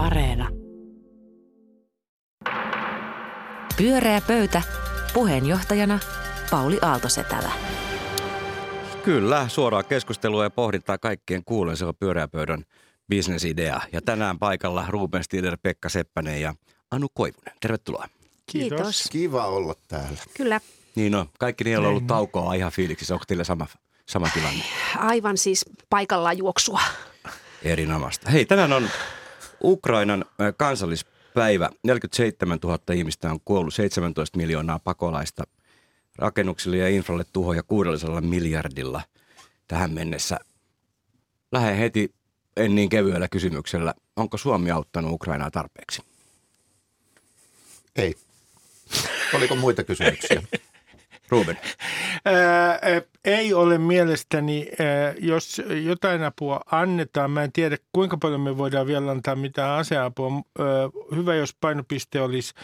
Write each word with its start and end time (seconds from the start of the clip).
Areena. 0.00 0.48
Pyöreä 3.76 4.20
pöytä. 4.20 4.62
Puheenjohtajana 5.14 5.98
Pauli 6.50 6.78
Aaltosetälä. 6.82 7.52
Kyllä, 9.04 9.48
suoraa 9.48 9.82
keskustelua 9.82 10.44
ja 10.44 10.50
pohdintaa 10.50 10.98
kaikkien 10.98 11.42
kuulen. 11.44 11.76
Se 11.76 11.84
on 11.84 11.94
pyöreä 12.00 12.28
pöydän 12.28 12.64
bisnesidea. 13.08 13.80
Ja 13.92 14.00
tänään 14.02 14.38
paikalla 14.38 14.84
Ruben 14.88 15.24
Stiller, 15.24 15.58
Pekka 15.62 15.88
Seppänen 15.88 16.40
ja 16.40 16.54
Anu 16.90 17.06
Koivunen. 17.14 17.54
Tervetuloa. 17.60 18.08
Kiitos. 18.52 19.08
Kiva 19.12 19.46
olla 19.46 19.74
täällä. 19.88 20.18
Kyllä, 20.36 20.60
Niin 20.94 21.14
on, 21.14 21.26
kaikki 21.38 21.64
niillä 21.64 21.82
on 21.82 21.90
ollut 21.90 22.06
taukoa 22.06 22.54
ihan 22.54 22.72
fiiliksissä. 22.72 23.14
Onko 23.14 23.24
teillä 23.28 23.44
sama, 23.44 23.66
sama 24.08 24.28
tilanne? 24.34 24.64
aivan 24.98 25.36
siis 25.38 25.64
paikallaan 25.90 26.38
juoksua. 26.38 26.80
Erinomaista. 27.62 28.30
Hei, 28.30 28.44
tänään 28.44 28.72
on 28.72 28.88
Ukrainan 29.62 30.24
kansallispäivä. 30.56 31.70
47 31.82 32.58
000 32.62 32.78
ihmistä 32.94 33.30
on 33.30 33.40
kuollut, 33.44 33.74
17 33.74 34.36
miljoonaa 34.36 34.78
pakolaista. 34.78 35.44
Rakennuksille 36.16 36.76
ja 36.76 36.88
infralle 36.88 37.24
tuhoja 37.32 37.62
600 37.62 38.20
miljardilla 38.20 39.02
tähän 39.68 39.92
mennessä. 39.92 40.38
Lähden 41.52 41.76
heti 41.76 42.14
en 42.56 42.74
niin 42.74 42.88
kevyellä 42.88 43.28
kysymyksellä. 43.28 43.94
Onko 44.16 44.36
Suomi 44.36 44.70
auttanut 44.70 45.12
Ukrainaa 45.12 45.50
tarpeeksi? 45.50 46.02
Ei. 47.96 48.14
Oliko 49.34 49.56
muita 49.56 49.84
kysymyksiä? 49.84 50.42
Ruben. 51.30 51.58
Ei 53.24 53.54
ole 53.54 53.78
mielestäni, 53.78 54.68
ää, 54.78 55.14
jos 55.18 55.62
jotain 55.84 56.22
apua 56.22 56.60
annetaan, 56.66 57.30
mä 57.30 57.42
en 57.44 57.52
tiedä 57.52 57.76
kuinka 57.92 58.16
paljon 58.16 58.40
me 58.40 58.58
voidaan 58.58 58.86
vielä 58.86 59.10
antaa 59.10 59.36
mitään 59.36 59.78
aseapua. 59.78 60.30
Ää, 60.32 60.66
hyvä, 61.16 61.34
jos 61.34 61.56
painopiste 61.60 62.20
olisi 62.20 62.54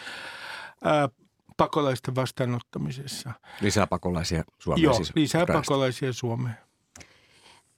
ää, 0.83 1.09
pakolaisten 1.57 2.15
vastaanottamisessa. 2.15 3.31
Lisää 3.61 3.87
pakolaisia 3.87 4.43
Suomeen. 4.59 4.83
Joo, 4.83 4.93
siis 4.93 5.11
lisää 5.15 5.43
Ukrainasta. 5.43 5.71
pakolaisia 5.71 6.13
Suomeen. 6.13 6.55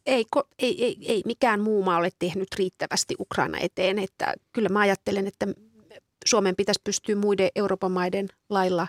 Ei, 0.06 0.26
ei, 0.60 0.86
ei, 0.86 0.98
ei 1.06 1.24
mikään 1.26 1.60
muu 1.62 1.84
maa 1.84 1.98
ole 1.98 2.10
tehnyt 2.20 2.48
riittävästi 2.58 3.16
Ukraina 3.20 3.58
eteen. 3.62 4.00
Että 4.00 4.34
kyllä 4.54 4.70
mä 4.70 4.80
ajattelen, 4.80 5.28
että 5.28 5.48
Suomen 6.26 6.56
pitäisi 6.56 6.82
pystyä 6.84 7.16
muiden 7.16 7.50
Euroopan 7.56 7.92
maiden 7.92 8.28
lailla 8.50 8.88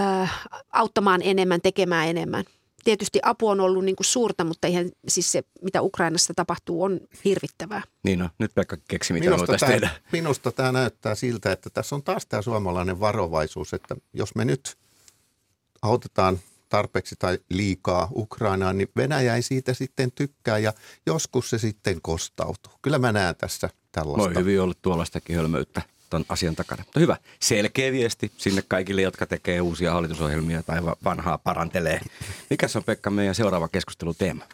äh, 0.00 0.40
auttamaan 0.72 1.20
enemmän, 1.24 1.60
tekemään 1.60 2.08
enemmän. 2.08 2.44
Tietysti 2.84 3.18
apu 3.22 3.48
on 3.48 3.60
ollut 3.60 3.84
niin 3.84 3.96
kuin 3.96 4.04
suurta, 4.06 4.44
mutta 4.44 4.66
eihän 4.66 4.90
siis 5.08 5.32
se, 5.32 5.42
mitä 5.62 5.82
Ukrainassa 5.82 6.34
tapahtuu, 6.34 6.82
on 6.82 7.00
hirvittävää. 7.24 7.82
Niin 8.02 8.22
on, 8.22 8.30
nyt 8.38 8.54
Pekka 8.54 8.76
keksi, 8.88 9.12
mitä 9.12 9.24
Minusta 9.24 9.46
voitaisiin 9.46 9.80
tämä, 9.80 9.90
tehdä. 9.90 10.08
minusta 10.12 10.52
tämä 10.52 10.72
näyttää 10.72 11.14
siltä, 11.14 11.52
että 11.52 11.70
tässä 11.70 11.94
on 11.94 12.02
taas 12.02 12.26
tämä 12.26 12.42
suomalainen 12.42 13.00
varovaisuus, 13.00 13.74
että 13.74 13.96
jos 14.12 14.34
me 14.34 14.44
nyt 14.44 14.76
autetaan 15.82 16.38
tarpeeksi 16.68 17.16
tai 17.18 17.38
liikaa 17.50 18.08
Ukrainaa, 18.14 18.72
niin 18.72 18.88
Venäjä 18.96 19.36
ei 19.36 19.42
siitä 19.42 19.74
sitten 19.74 20.12
tykkää 20.12 20.58
ja 20.58 20.72
joskus 21.06 21.50
se 21.50 21.58
sitten 21.58 22.02
kostautuu. 22.02 22.72
Kyllä 22.82 22.98
mä 22.98 23.12
näen 23.12 23.36
tässä 23.36 23.70
tällaista. 23.92 24.34
Voi 24.34 24.42
hyvin 24.42 24.60
olla 24.60 24.74
tuollaistakin 24.82 25.36
hölmöyttä 25.36 25.82
ton 26.12 26.24
asian 26.28 26.56
takana. 26.56 26.82
Mutta 26.86 27.00
hyvä, 27.00 27.16
selkeä 27.40 27.92
viesti 27.92 28.32
sinne 28.36 28.62
kaikille, 28.68 29.02
jotka 29.02 29.26
tekee 29.26 29.60
uusia 29.60 29.92
hallitusohjelmia 29.92 30.62
tai 30.62 30.84
va- 30.84 30.96
vanhaa 31.04 31.38
parantelee. 31.38 32.00
Mikäs 32.50 32.76
on 32.76 32.84
Pekka 32.84 33.10
meidän 33.10 33.34
seuraava 33.34 33.68
keskusteluteema? 33.68 34.44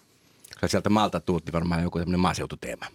Sä 0.60 0.68
sieltä 0.68 0.90
maalta 0.90 1.20
tuut, 1.20 1.44
niin 1.44 1.52
varmaan 1.52 1.82
joku 1.82 1.98
tämmöinen 1.98 2.20
maaseututeema. 2.20 2.86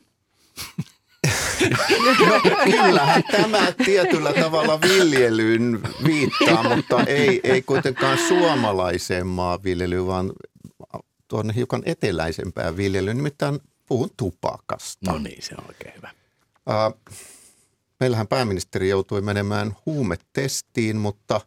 No, 2.19 2.41
kyllähän 2.63 3.23
tämä 3.31 3.71
tietyllä 3.85 4.33
tavalla 4.33 4.81
viljelyyn 4.81 5.81
viittaa, 6.05 6.75
mutta 6.75 7.03
ei, 7.03 7.39
ei 7.43 7.61
kuitenkaan 7.61 8.17
suomalaiseen 8.17 9.27
maanviljelyyn, 9.27 10.07
vaan 10.07 10.33
tuonne 11.27 11.55
hiukan 11.55 11.83
eteläisempään 11.85 12.77
viljelyyn. 12.77 13.17
Nimittäin 13.17 13.59
puhun 13.87 14.09
tupakasta. 14.17 15.11
No 15.11 15.17
niin, 15.17 15.41
se 15.41 15.55
on 15.57 15.65
oikein 15.67 15.95
hyvä. 15.95 16.09
Äh, 16.69 16.93
meillähän 18.03 18.27
pääministeri 18.27 18.89
joutui 18.89 19.21
menemään 19.21 19.75
huumetestiin, 19.85 20.97
mutta 20.97 21.41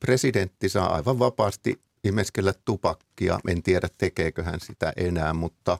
presidentti 0.00 0.68
saa 0.68 0.94
aivan 0.94 1.18
vapaasti 1.18 1.80
imeskellä 2.04 2.54
tupakkia. 2.64 3.40
En 3.48 3.62
tiedä, 3.62 3.88
tekeekö 3.98 4.42
hän 4.42 4.60
sitä 4.60 4.92
enää, 4.96 5.34
mutta, 5.34 5.78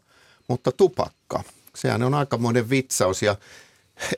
mutta 0.49 0.73
tupakka. 0.73 1.43
Sehän 1.75 2.03
on 2.03 2.15
aikamoinen 2.15 2.71
vitsaus 2.71 3.23
ja 3.23 3.37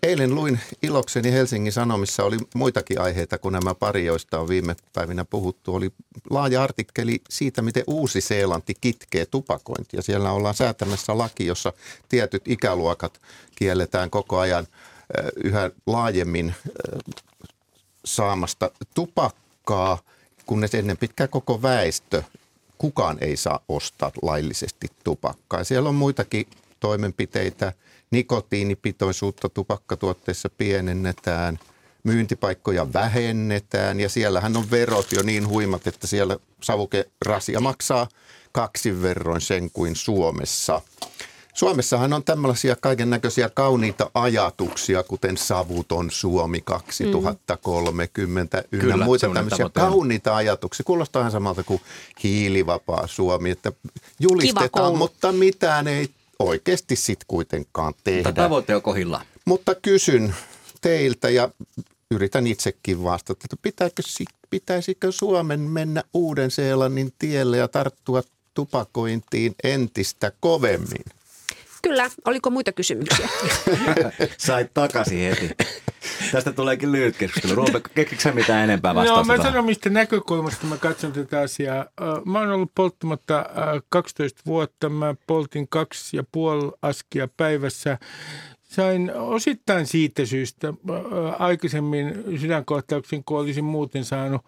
eilen 0.03 0.35
luin 0.35 0.61
ilokseni 0.83 1.33
Helsingin 1.33 1.73
Sanomissa 1.73 2.25
oli 2.25 2.37
muitakin 2.55 3.01
aiheita 3.01 3.39
kuin 3.39 3.53
nämä 3.53 3.75
pari, 3.75 4.05
joista 4.05 4.39
on 4.39 4.49
viime 4.49 4.77
päivinä 4.93 5.25
puhuttu. 5.25 5.75
Oli 5.75 5.91
laaja 6.31 6.63
artikkeli 6.63 7.21
siitä, 7.29 7.63
miten 7.63 7.85
Uusi-Seelanti 7.87 8.75
kitkee 8.81 9.27
tupakointia. 9.27 10.03
Siellä 10.03 10.33
ollaan 10.33 10.55
säätämässä 10.55 11.19
laki, 11.19 11.47
jossa 11.47 11.73
tietyt 12.09 12.43
ikäluokat 12.49 13.21
kielletään 13.57 14.11
koko 14.11 14.39
ajan 14.39 14.67
yhä 15.45 15.71
laajemmin 15.87 16.55
saamasta 18.05 18.71
tupakkaa, 18.95 19.99
kunnes 20.47 20.75
ennen 20.75 20.97
pitkään 20.97 21.31
koko 21.31 21.63
väestö, 21.63 22.23
kukaan 22.79 23.19
ei 23.21 23.37
saa 23.37 23.61
ostaa 23.69 24.13
laillisesti 24.23 24.87
tupakkaa. 25.05 25.65
Siellä 25.65 25.89
on 25.89 25.95
muitakin 25.95 26.47
toimenpiteitä. 26.81 27.73
Nikotiinipitoisuutta 28.11 29.49
tupakkatuotteissa 29.49 30.51
pienennetään, 30.59 31.59
myyntipaikkoja 32.05 32.93
vähennetään 32.93 34.01
ja 34.01 34.09
siellähän 34.09 34.57
on 34.57 34.71
verot 34.71 35.13
jo 35.13 35.23
niin 35.23 35.49
huimat, 35.49 35.87
että 35.87 36.07
siellä 36.07 36.37
savukerasia 36.63 37.61
maksaa 37.61 38.09
kaksin 38.53 39.03
verroin 39.03 39.41
sen 39.41 39.71
kuin 39.71 39.97
Suomessa. 39.97 40.83
Suomessahan 41.61 42.13
on 42.13 42.25
tämmöisiä 42.25 42.77
kaiken 42.81 43.11
näköisiä 43.11 43.51
kauniita 43.55 44.11
ajatuksia, 44.15 45.03
kuten 45.03 45.37
Savuton 45.37 46.11
Suomi 46.11 46.61
2030 46.61 48.65
ynnä 48.73 48.85
Kyllä, 48.85 49.05
muita 49.05 49.29
tämmöisiä 49.35 49.57
tavoite 49.57 49.81
kauniita 49.81 50.37
ajatuksia. 50.37 50.85
Kuulostaa 50.85 51.21
ihan 51.21 51.33
samalta 51.33 51.63
kuin 51.63 51.81
hiilivapaa 52.23 53.07
Suomi, 53.07 53.51
että 53.51 53.73
julistetaan, 54.21 54.99
mutta 54.99 55.33
mitään 55.33 55.89
ei 55.89 56.09
oikeasti 56.39 56.97
sitten 56.97 57.25
kuitenkaan 57.29 57.89
Mutta 57.89 58.05
tehdä. 58.05 58.33
tavoite 58.33 58.77
on 58.77 58.83
kohillaan. 58.83 59.27
Mutta 59.45 59.75
kysyn 59.75 60.35
teiltä 60.81 61.31
ja 61.31 61.49
yritän 62.11 62.47
itsekin 62.47 63.05
vastata, 63.05 63.41
että 63.45 63.57
pitääkö, 63.63 64.03
si- 64.07 64.25
pitäisikö 64.51 65.13
Suomen 65.13 65.61
mennä 65.61 66.03
Uuden-Seelannin 66.15 67.13
tielle 67.19 67.57
ja 67.57 67.69
tarttua 67.69 68.23
tupakointiin 68.55 69.55
entistä 69.65 70.33
kovemmin? 70.41 71.05
Kyllä, 71.83 72.11
oliko 72.25 72.51
muita 72.51 72.73
kysymyksiä? 72.73 73.29
Sait 74.39 74.75
takaisin 74.75 75.19
heti. 75.31 75.51
Tästä 76.33 76.53
tuleekin 76.53 76.93
lyhyt 76.93 77.17
keskustelu. 77.17 77.55
Ruben, 77.55 77.83
keksitkö 77.95 78.23
sä 78.23 78.33
mitään 78.33 78.65
enempää 78.65 78.93
No 78.93 79.01
vastausta? 79.01 79.25
mä 79.25 79.37
tähän? 79.37 79.53
sanon, 79.53 79.65
mistä 79.65 79.91
näkökulmasta 79.91 80.67
mä 80.67 80.77
katson 80.77 81.13
tätä 81.13 81.41
asiaa. 81.41 81.87
Mä 82.25 82.39
oon 82.39 82.51
ollut 82.51 82.73
polttamatta 82.75 83.39
ö, 83.77 83.81
12 83.89 84.41
vuotta. 84.47 84.89
Mä 84.89 85.15
poltin 85.27 85.69
kaksi 85.69 86.17
ja 86.17 86.25
puoli 86.33 86.73
askia 86.83 87.29
päivässä. 87.37 87.99
Sain 88.71 89.13
osittain 89.15 89.87
siitä 89.87 90.27
syystä 90.27 90.69
ö, 90.69 90.73
aikaisemmin 91.39 92.25
sydänkohtauksen, 92.41 93.25
kun 93.25 93.39
olisin 93.39 93.65
muuten 93.65 94.05
saanut. 94.05 94.41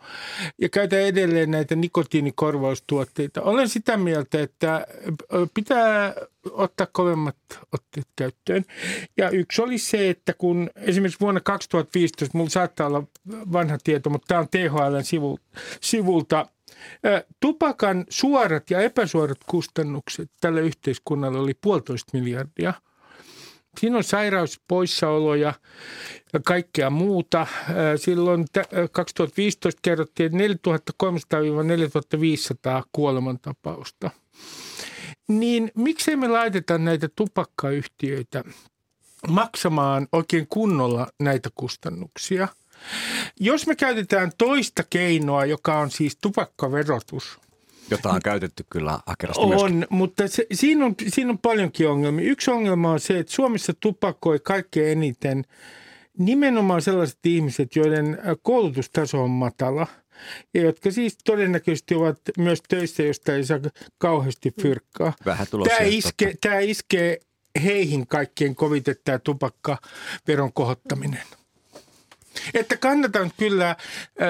Ja 0.59 0.69
käytän 0.69 0.99
edelleen 0.99 1.51
näitä 1.51 1.77
nikotiinikorvaustuotteita. 1.77 3.43
Olen 3.43 3.69
sitä 3.69 3.97
mieltä, 3.97 4.43
että 4.43 4.87
ö, 5.33 5.47
pitää 5.55 6.15
ottaa 6.51 6.87
kovemmat 6.93 7.37
otteet 7.73 8.07
käyttöön. 8.17 8.65
Ja 9.17 9.31
yksi 9.31 9.63
oli 9.63 9.79
se, 9.79 10.11
että 10.11 10.33
kun 10.33 10.71
esimerkiksi 10.77 11.21
vuonna 11.21 11.41
2015, 11.41 12.39
mulla 12.39 12.51
saattaa 12.51 12.87
olla 12.87 13.03
vanha 13.53 13.79
tieto, 13.85 14.11
mutta 14.11 14.27
tämä 14.29 14.41
on 14.97 15.05
sivu, 15.05 15.39
sivulta, 15.81 16.47
ö, 17.07 17.25
tupakan 17.41 18.05
suorat 18.09 18.71
ja 18.71 18.81
epäsuorat 18.81 19.39
kustannukset 19.47 20.31
tälle 20.41 20.61
yhteiskunnalle 20.61 21.39
oli 21.39 21.55
puolitoista 21.55 22.19
miljardia. 22.19 22.75
Siinä 23.81 23.97
on 23.97 24.05
sairauspoissaoloja 24.05 25.55
ja 26.33 26.41
kaikkea 26.41 26.91
muuta. 26.91 27.47
Silloin 27.97 28.47
tä- 28.53 28.65
ö, 28.77 28.89
2015 28.93 29.79
kerrottiin, 29.83 30.27
että 30.27 30.39
4300-4500 30.39 32.83
kuolemantapausta 32.93 34.11
niin 35.29 35.71
miksei 35.75 36.17
me 36.17 36.29
laiteta 36.29 36.79
näitä 36.79 37.09
tupakkayhtiöitä 37.17 38.45
maksamaan 39.29 40.09
oikein 40.13 40.47
kunnolla 40.47 41.07
näitä 41.21 41.51
kustannuksia? 41.55 42.49
Jos 43.41 43.67
me 43.67 43.77
käytetään 43.77 44.33
toista 44.39 44.83
keinoa, 44.91 45.45
joka 45.45 45.79
on 45.79 45.91
siis 45.91 46.19
tupakkaverotus, 46.23 47.39
jota 47.93 48.11
on 48.11 48.21
käytetty 48.25 48.65
kyllä 48.71 48.99
akerasti 49.07 49.47
myöskin. 49.47 49.65
On, 49.65 49.87
mutta 49.91 50.29
se, 50.29 50.47
siinä, 50.53 50.87
on, 50.87 50.95
siinä 51.09 51.31
on 51.31 51.39
paljonkin 51.39 51.89
ongelmia. 51.89 52.31
Yksi 52.31 52.51
ongelma 52.51 52.91
on 52.91 53.01
se, 53.01 53.19
että 53.19 53.33
Suomessa 53.33 53.73
tupakoi 53.81 54.39
kaikkein 54.39 54.99
eniten 54.99 55.45
nimenomaan 56.19 56.83
sellaiset 56.83 57.19
ihmiset, 57.25 57.77
joiden 57.77 58.19
koulutustaso 58.43 59.23
on 59.23 59.31
matala 59.31 59.87
ja 60.55 60.63
jotka 60.63 60.91
siis 60.91 61.17
todennäköisesti 61.25 61.95
ovat 61.95 62.19
myös 62.39 62.63
töissä, 62.69 63.03
josta 63.03 63.35
ei 63.35 63.45
saa 63.45 63.59
kauheasti 63.99 64.55
fyrkkaa. 64.63 65.13
Vähän 65.27 65.47
tulossa. 65.51 65.77
Tämä, 65.77 65.89
iske, 65.89 66.35
tämä 66.41 66.59
iskee 66.59 67.19
heihin 67.65 68.07
kaikkien 68.07 68.55
koviten 68.55 68.97
tämä 69.05 69.19
tupakkaveron 69.19 70.53
kohottaminen. 70.53 71.23
Että 72.55 72.77
kannatan 72.77 73.33
kyllä 73.37 73.77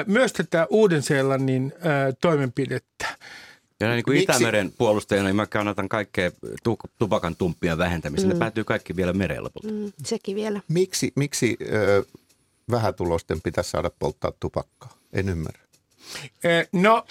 myös 0.06 0.32
tätä 0.32 0.67
Uuden-Seelannin 0.70 1.73
toimenpidettä. 2.20 3.06
Ja 3.82 3.88
näin 3.88 3.96
niin 3.96 4.05
kuin 4.05 4.17
Itämeren 4.19 4.73
puolustajana, 4.79 5.29
niin 5.29 5.37
mä 5.37 5.46
kannatan 5.46 5.88
kaikkea 5.88 6.31
tu- 6.62 6.79
tupakan 6.99 7.37
tumppia 7.37 7.79
vähentämistä. 7.79 8.29
Mm. 8.29 8.32
Ne 8.32 8.38
päätyy 8.38 8.64
kaikki 8.64 8.96
vielä 8.96 9.12
mereen 9.12 9.44
lopulta. 9.44 9.69
Mm, 9.69 9.93
sekin 10.05 10.37
vielä. 10.37 10.61
Miksi, 10.69 11.12
miksi 11.17 11.56
ö, 11.73 12.05
vähätulosten 12.70 13.40
pitäisi 13.43 13.70
saada 13.70 13.90
polttaa 13.99 14.32
tupakkaa? 14.40 14.96
En 15.12 15.29
ymmärrä. 15.29 15.62
No, 16.73 17.05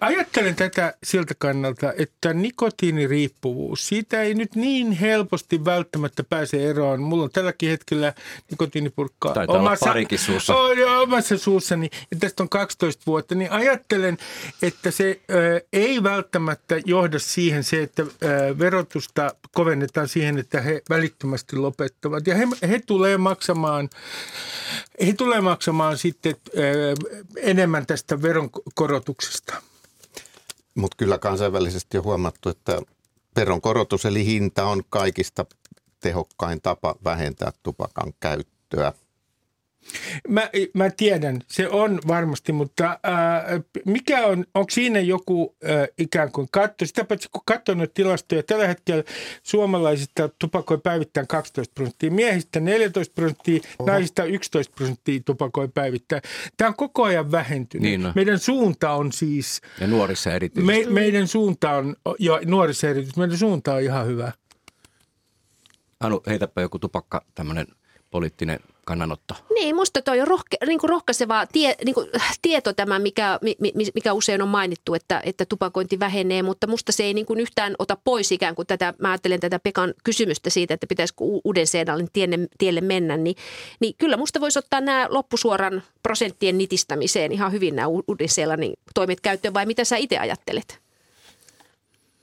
ajattelen 0.00 0.54
tätä 0.54 0.94
siltä 1.04 1.34
kannalta, 1.38 1.92
että 1.98 2.34
nikotiiniriippuvuus, 2.34 3.88
siitä 3.88 4.22
ei 4.22 4.34
nyt 4.34 4.54
niin 4.54 4.92
helposti 4.92 5.64
välttämättä 5.64 6.24
pääse 6.24 6.70
eroon. 6.70 7.00
Mulla 7.00 7.24
on 7.24 7.30
tälläkin 7.30 7.70
hetkellä 7.70 8.12
nikotiinipurkkaa 8.50 9.34
Taitaa 9.34 9.56
omassa, 9.56 9.92
olla 9.92 10.08
suussa. 10.16 10.56
On, 10.66 10.78
jo, 10.78 11.02
omassa 11.02 11.38
suussani, 11.38 11.90
ja 12.10 12.16
tästä 12.20 12.42
on 12.42 12.48
12 12.48 13.02
vuotta, 13.06 13.34
niin 13.34 13.52
ajattelen, 13.52 14.18
että 14.62 14.90
se 14.90 15.20
ö, 15.30 15.60
ei 15.72 16.02
välttämättä 16.02 16.80
johda 16.84 17.18
siihen 17.18 17.64
se, 17.64 17.82
että 17.82 18.02
ö, 18.02 18.58
verotusta 18.58 19.34
kovennetaan 19.52 20.08
siihen, 20.08 20.38
että 20.38 20.60
he 20.60 20.82
välittömästi 20.90 21.56
lopettavat. 21.56 22.26
Ja 22.26 22.34
he, 22.34 22.46
he 22.68 22.80
tulee 22.86 23.18
maksamaan, 23.18 23.90
he 25.06 25.12
tulee 25.12 25.40
maksamaan 25.40 25.98
sitten 25.98 26.36
ö, 26.58 26.94
enemmän 27.36 27.86
tästä 27.86 28.22
veron 28.22 28.45
veronkorotuksesta. 28.46 29.62
Mutta 30.74 30.96
kyllä 30.96 31.18
kansainvälisesti 31.18 31.98
on 31.98 32.04
huomattu, 32.04 32.48
että 32.48 32.82
veronkorotus 33.36 34.04
eli 34.04 34.26
hinta 34.26 34.64
on 34.64 34.82
kaikista 34.90 35.46
tehokkain 36.00 36.62
tapa 36.62 36.94
vähentää 37.04 37.52
tupakan 37.62 38.12
käyttöä– 38.20 38.92
Mä, 40.28 40.50
mä 40.74 40.90
tiedän, 40.90 41.40
se 41.48 41.68
on 41.68 42.00
varmasti, 42.08 42.52
mutta 42.52 42.98
ää, 43.02 43.44
mikä 43.84 44.26
on, 44.26 44.44
onko 44.54 44.70
siinä 44.70 45.00
joku 45.00 45.56
ää, 45.64 45.86
ikään 45.98 46.32
kuin 46.32 46.48
katto? 46.50 46.86
Sitä 46.86 47.04
paitsi 47.04 47.28
kun 47.32 47.42
katsoo 47.46 47.74
noita 47.74 47.94
tilastoja, 47.94 48.42
tällä 48.42 48.66
hetkellä 48.66 49.04
suomalaisista 49.42 50.28
tupakoi 50.38 50.78
päivittäin 50.78 51.26
12 51.26 51.72
prosenttia, 51.74 52.10
miehistä 52.10 52.60
14 52.60 53.14
prosenttia, 53.14 53.60
Oho. 53.78 53.90
naisista 53.90 54.24
11 54.24 54.72
prosenttia 54.76 55.20
tupakoi 55.24 55.68
päivittäin. 55.68 56.22
Tämä 56.56 56.68
on 56.68 56.74
koko 56.74 57.04
ajan 57.04 57.32
vähentynyt. 57.32 57.82
Niin 57.82 58.02
no. 58.02 58.12
Meidän 58.14 58.38
suunta 58.38 58.92
on 58.92 59.12
siis... 59.12 59.60
Ja 59.80 59.86
nuorissa 59.86 60.32
erityisesti. 60.32 60.84
Me, 60.84 60.92
meidän 60.92 61.28
suunta 61.28 61.70
on, 61.72 61.96
jo 62.18 62.40
nuorissa 62.46 62.88
erityisesti, 62.88 63.20
meidän 63.20 63.38
suunta 63.38 63.74
on 63.74 63.82
ihan 63.82 64.06
hyvä. 64.06 64.32
Anu, 66.00 66.22
heitäpä 66.26 66.60
joku 66.60 66.78
tupakka, 66.78 67.24
tämmöinen 67.34 67.66
poliittinen 68.10 68.60
kannanotto. 68.86 69.34
Niin, 69.54 69.76
musta 69.76 70.02
toi 70.02 70.20
on 70.20 70.28
rohke, 70.28 70.56
niin 70.66 70.78
kuin 70.78 70.90
rohkaiseva 70.90 71.46
tie, 71.46 71.74
niin 71.84 71.94
kuin 71.94 72.08
tieto 72.42 72.72
tämä, 72.72 72.98
mikä, 72.98 73.38
mikä 73.94 74.12
usein 74.12 74.42
on 74.42 74.48
mainittu, 74.48 74.94
että, 74.94 75.20
että 75.24 75.44
tupakointi 75.46 76.00
vähenee, 76.00 76.42
mutta 76.42 76.66
musta 76.66 76.92
se 76.92 77.04
ei 77.04 77.14
niin 77.14 77.26
kuin 77.26 77.40
yhtään 77.40 77.74
ota 77.78 77.96
pois 78.04 78.32
ikään 78.32 78.54
kuin 78.54 78.66
tätä, 78.66 78.94
mä 78.98 79.10
ajattelen 79.10 79.40
tätä 79.40 79.58
Pekan 79.58 79.94
kysymystä 80.04 80.50
siitä, 80.50 80.74
että 80.74 80.86
pitäisikö 80.86 81.24
uuden 81.44 81.66
seedallin 81.66 82.08
tielle, 82.12 82.38
tielle 82.58 82.80
mennä, 82.80 83.16
niin, 83.16 83.36
niin 83.80 83.94
kyllä 83.98 84.16
musta 84.16 84.40
voisi 84.40 84.58
ottaa 84.58 84.80
nämä 84.80 85.06
loppusuoran 85.10 85.82
prosenttien 86.02 86.58
nitistämiseen 86.58 87.32
ihan 87.32 87.52
hyvin 87.52 87.76
nämä 87.76 87.88
uuden 87.88 88.28
toimet 88.94 89.20
käyttöön, 89.20 89.54
vai 89.54 89.66
mitä 89.66 89.84
sä 89.84 89.96
itse 89.96 90.18
ajattelet? 90.18 90.80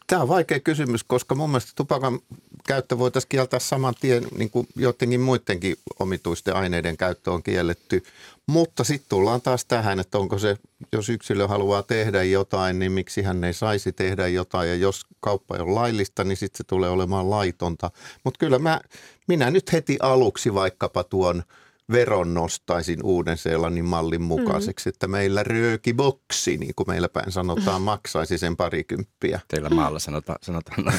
Tämä 0.07 0.21
on 0.21 0.27
vaikea 0.27 0.59
kysymys, 0.59 1.03
koska 1.03 1.35
mun 1.35 1.49
mielestä 1.49 1.71
tupakan 1.75 2.19
käyttö 2.67 2.97
voitaisiin 2.97 3.29
kieltää 3.29 3.59
saman 3.59 3.93
tien, 4.01 4.27
niin 4.37 4.49
kuin 4.49 4.67
jotenkin 4.75 5.21
muidenkin 5.21 5.75
omituisten 5.99 6.55
aineiden 6.55 6.97
käyttö 6.97 7.31
on 7.31 7.43
kielletty. 7.43 8.03
Mutta 8.47 8.83
sitten 8.83 9.09
tullaan 9.09 9.41
taas 9.41 9.65
tähän, 9.65 9.99
että 9.99 10.17
onko 10.17 10.39
se, 10.39 10.57
jos 10.91 11.09
yksilö 11.09 11.47
haluaa 11.47 11.83
tehdä 11.83 12.23
jotain, 12.23 12.79
niin 12.79 12.91
miksi 12.91 13.21
hän 13.21 13.43
ei 13.43 13.53
saisi 13.53 13.91
tehdä 13.91 14.27
jotain. 14.27 14.69
Ja 14.69 14.75
jos 14.75 15.01
kauppa 15.19 15.55
on 15.59 15.75
laillista, 15.75 16.23
niin 16.23 16.37
sitten 16.37 16.57
se 16.57 16.63
tulee 16.63 16.89
olemaan 16.89 17.29
laitonta. 17.29 17.91
Mutta 18.23 18.37
kyllä 18.37 18.59
mä, 18.59 18.81
minä 19.27 19.51
nyt 19.51 19.73
heti 19.73 19.97
aluksi 20.01 20.53
vaikkapa 20.53 21.03
tuon– 21.03 21.43
veron 21.91 22.33
nostaisin 22.33 23.03
Uuden-Seelannin 23.03 23.85
mallin 23.85 24.21
mukaiseksi, 24.21 24.89
mm. 24.89 24.89
että 24.89 25.07
meillä 25.07 25.43
röökiboksi, 25.43 26.57
niin 26.57 26.75
kuin 26.75 26.87
meillä 26.89 27.09
päin 27.09 27.31
sanotaan, 27.31 27.81
maksaisi 27.91 28.37
sen 28.37 28.57
parikymppiä. 28.57 29.39
Teillä 29.47 29.69
maalla 29.69 29.99
sanotaan. 29.99 30.39
sanotaan. 30.45 30.93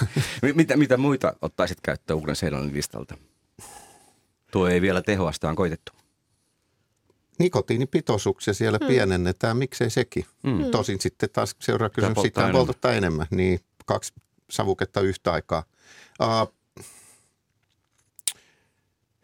mitä, 0.55 0.77
mitä 0.77 0.97
muita 0.97 1.35
ottaisit 1.43 1.81
käyttöön 1.81 2.19
Uuden-Seelannin 2.19 2.75
listalta? 2.75 3.15
Tuo 4.51 4.69
ei 4.69 4.81
vielä 4.81 5.03
tehoasta 5.03 5.49
on 5.49 5.57
koitettu. 5.57 5.93
Nikotiinipitoisuuksia 7.39 8.55
siellä 8.55 8.79
mm. 8.79 8.87
pienennetään, 8.87 9.57
miksei 9.57 9.91
sekin. 9.91 10.25
Mm. 10.43 10.65
Tosin 10.71 11.01
sitten 11.01 11.29
taas 11.33 11.57
seuraa 11.61 11.91
kysymys, 11.91 12.23
sitten 12.23 12.53
polttaa 12.53 12.93
enemmän. 12.93 13.27
Niin, 13.31 13.61
kaksi 13.87 14.13
savuketta 14.51 15.01
yhtä 15.01 15.33
aikaa. 15.33 15.65
Uh, 16.23 16.55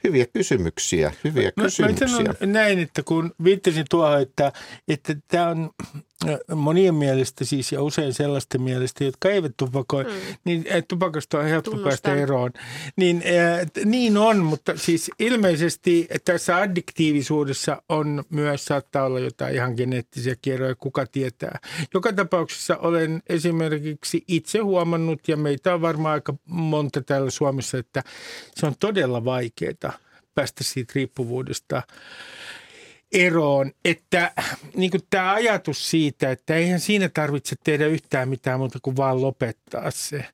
Hyviä 0.04 0.26
kysymyksiä, 0.26 1.12
hyviä 1.24 1.52
mä, 1.56 1.62
kysymyksiä. 1.64 2.06
Mä 2.08 2.12
sanon 2.16 2.52
näin, 2.52 2.78
että 2.78 3.02
kun 3.02 3.34
viittasin 3.44 3.84
tuohon, 3.90 4.20
että, 4.20 4.52
että 4.88 5.16
tämä 5.28 5.48
on 5.48 5.70
monien 6.54 6.94
mielestä 6.94 7.44
siis 7.44 7.72
ja 7.72 7.82
usein 7.82 8.14
sellaisten 8.14 8.62
mielestä, 8.62 9.04
jotka 9.04 9.28
eivät 9.28 9.52
tupakoi, 9.56 10.04
mm. 10.04 10.10
niin 10.44 10.64
tupakasta 10.88 11.38
on 11.38 11.44
helppo 11.44 11.70
Tunnustan. 11.70 11.90
päästä 11.90 12.22
eroon. 12.22 12.50
Niin, 12.96 13.22
äh, 13.26 13.84
niin 13.84 14.16
on, 14.16 14.38
mutta 14.38 14.72
siis 14.76 15.10
ilmeisesti 15.18 16.08
tässä 16.24 16.56
addiktiivisuudessa 16.56 17.82
on 17.88 18.24
myös 18.30 18.64
saattaa 18.64 19.04
olla 19.04 19.20
jotain 19.20 19.54
ihan 19.54 19.74
geneettisiä 19.76 20.34
kierroja, 20.42 20.74
kuka 20.74 21.06
tietää. 21.06 21.58
Joka 21.94 22.12
tapauksessa 22.12 22.76
olen 22.76 23.22
esimerkiksi 23.28 24.24
itse 24.28 24.58
huomannut 24.58 25.28
ja 25.28 25.36
meitä 25.36 25.74
on 25.74 25.80
varmaan 25.80 26.12
aika 26.12 26.34
monta 26.44 27.02
täällä 27.02 27.30
Suomessa, 27.30 27.78
että 27.78 28.02
se 28.54 28.66
on 28.66 28.74
todella 28.80 29.24
vaikeaa 29.24 29.92
päästä 30.34 30.64
siitä 30.64 30.92
riippuvuudesta 30.94 31.82
eroon, 33.12 33.72
että 33.84 34.32
niin 34.76 34.90
kuin 34.90 35.02
tämä 35.10 35.32
ajatus 35.32 35.90
siitä, 35.90 36.30
että 36.30 36.54
eihän 36.54 36.80
siinä 36.80 37.08
tarvitse 37.08 37.56
tehdä 37.64 37.86
yhtään 37.86 38.28
mitään 38.28 38.58
muuta 38.58 38.78
kuin 38.82 38.96
vaan 38.96 39.22
lopettaa 39.22 39.90
se, 39.90 40.24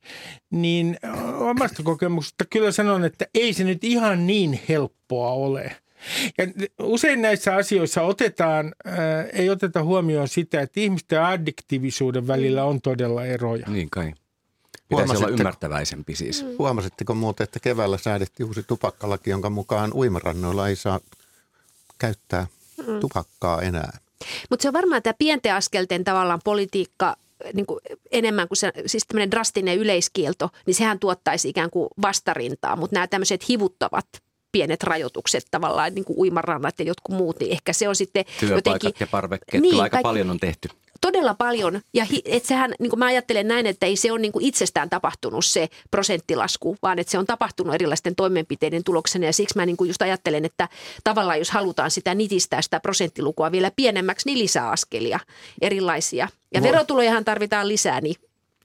niin 0.51 0.99
omasta 1.39 1.83
kokemuksesta 1.83 2.45
kyllä 2.51 2.73
sanon, 2.73 3.05
että 3.05 3.27
ei 3.35 3.53
se 3.53 3.65
nyt 3.65 3.85
ihan 3.85 4.27
niin 4.27 4.61
helppoa 4.69 5.31
ole. 5.31 5.77
Ja 6.39 6.47
usein 6.81 7.23
näissä 7.23 7.55
asioissa 7.55 8.03
otetaan, 8.03 8.75
ää, 8.85 9.21
äh, 9.21 9.27
ei 9.33 9.51
oteta 9.51 9.83
huomioon 9.83 10.29
sitä, 10.29 10.61
että 10.61 10.81
ihmisten 10.81 11.23
addiktiivisuuden 11.23 12.27
välillä 12.27 12.65
on 12.65 12.81
todella 12.81 13.25
eroja. 13.25 13.67
Niin 13.69 13.91
kai. 13.91 14.13
Pitäisi 14.89 15.17
olla 15.17 15.29
ymmärtäväisempi 15.29 16.17
siis. 16.17 16.45
Mm. 16.45 16.49
Huomasitteko 16.59 17.15
muuten, 17.15 17.45
että 17.45 17.61
keväällä 17.61 17.99
säädettiin 17.99 18.47
uusi 18.47 18.63
tupakkalaki, 18.63 19.31
jonka 19.31 19.51
mukaan 19.51 19.93
uimarannoilla 19.93 20.69
ei 20.69 20.77
saa 20.77 21.01
käyttää 21.99 22.47
mm. 22.87 23.01
tupakkaa 23.01 23.63
enää. 23.63 23.99
Mutta 24.51 24.63
se 24.63 24.69
on 24.69 24.75
varmaan 24.75 25.03
tämä 25.03 25.15
pienten 25.19 25.55
askelten 25.55 26.05
tavallaan 26.05 26.41
politiikka 26.45 27.17
niin 27.55 27.67
kuin 27.67 27.81
enemmän 28.13 28.49
kuin 28.49 28.59
se, 28.59 28.73
siis 28.87 29.07
tämmöinen 29.07 29.31
drastinen 29.31 29.79
yleiskielto, 29.79 30.51
niin 30.67 30.75
sehän 30.75 30.99
tuottaisi 30.99 31.49
ikään 31.49 31.71
kuin 31.71 31.89
vastarintaa, 32.03 32.77
mutta 32.77 32.95
nämä 32.95 33.07
tämmöiset 33.07 33.49
hivuttavat 33.49 34.07
pienet 34.53 34.83
rajoitukset 34.83 35.45
tavallaan, 35.51 35.95
niin 35.95 36.05
kuin 36.05 36.19
uimarannat 36.19 36.79
ja 36.79 36.85
jotkut 36.85 37.15
muut, 37.15 37.41
niin 37.41 37.53
ehkä 37.53 37.73
se 37.73 37.89
on 37.89 37.97
sitten 37.97 38.25
Työpaikat 38.41 38.67
jotenkin... 38.67 38.95
ja 39.01 39.07
parvekkeet, 39.07 39.63
niin, 39.63 39.75
aika 39.75 39.91
kaikki, 39.91 40.03
paljon 40.03 40.31
on 40.31 40.41
tehty 40.41 40.69
todella 41.01 41.35
paljon. 41.35 41.81
Ja 41.95 42.07
et 42.25 42.45
sehän, 42.45 42.75
niin 42.79 42.91
kuin 42.91 42.99
mä 42.99 43.07
ajattelen 43.07 43.49
näin, 43.49 43.67
että 43.67 43.87
ei 43.87 43.97
se 43.97 44.13
ole 44.13 44.21
niin 44.21 44.33
kuin 44.33 44.45
itsestään 44.45 44.91
tapahtunut 44.91 45.45
se 45.45 45.69
prosenttilasku, 45.91 46.77
vaan 46.83 46.99
että 46.99 47.11
se 47.11 47.19
on 47.19 47.27
tapahtunut 47.27 47.75
erilaisten 47.75 48.17
toimenpiteiden 48.17 48.85
tuloksena. 48.85 49.27
Ja 49.27 49.33
siksi 49.33 49.57
mä 49.57 49.67
niin 49.67 49.77
kuin 49.77 49.89
just 49.89 50.03
ajattelen, 50.03 50.45
että 50.45 50.69
tavallaan 51.05 51.39
jos 51.39 51.51
halutaan 51.51 51.91
sitä 51.91 52.15
nitistää 52.15 52.63
sitä 52.63 52.81
prosenttilukua 52.81 53.53
vielä 53.53 53.71
pienemmäksi, 53.77 54.29
niin 54.29 54.39
lisää 54.39 54.71
askelia 54.71 55.21
erilaisia. 55.61 56.29
Ja 56.55 56.63
Voi. 56.63 56.71
verotulojahan 56.71 57.25
tarvitaan 57.25 57.69
lisää, 57.69 58.01
niin 58.01 58.17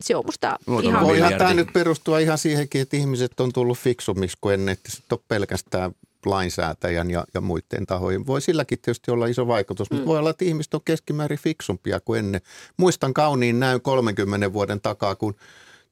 se 0.01 0.15
on 0.15 0.25
musta 0.25 0.57
Muutama 0.65 0.89
ihan... 0.89 1.07
Voihan 1.07 1.33
tämä 1.37 1.53
nyt 1.53 1.73
perustua 1.73 2.19
ihan 2.19 2.37
siihenkin, 2.37 2.81
että 2.81 2.97
ihmiset 2.97 3.39
on 3.39 3.53
tullut 3.53 3.77
fiksummiksi 3.77 4.37
kuin 4.41 4.53
ennen, 4.53 4.73
että 4.73 4.91
se 4.91 5.03
on 5.11 5.19
pelkästään 5.27 5.91
lainsäätäjän 6.25 7.11
ja, 7.11 7.25
ja 7.33 7.41
muiden 7.41 7.85
tahojen. 7.87 8.27
Voi 8.27 8.41
silläkin 8.41 8.79
tietysti 8.81 9.11
olla 9.11 9.27
iso 9.27 9.47
vaikutus, 9.47 9.91
mutta 9.91 10.05
mm. 10.05 10.07
voi 10.07 10.19
olla, 10.19 10.29
että 10.29 10.45
ihmiset 10.45 10.73
on 10.73 10.81
keskimäärin 10.85 11.39
fiksumpia 11.39 11.99
kuin 11.99 12.19
ennen. 12.19 12.41
Muistan 12.77 13.13
kauniin 13.13 13.59
näyn 13.59 13.81
30 13.81 14.53
vuoden 14.53 14.81
takaa, 14.81 15.15
kun 15.15 15.35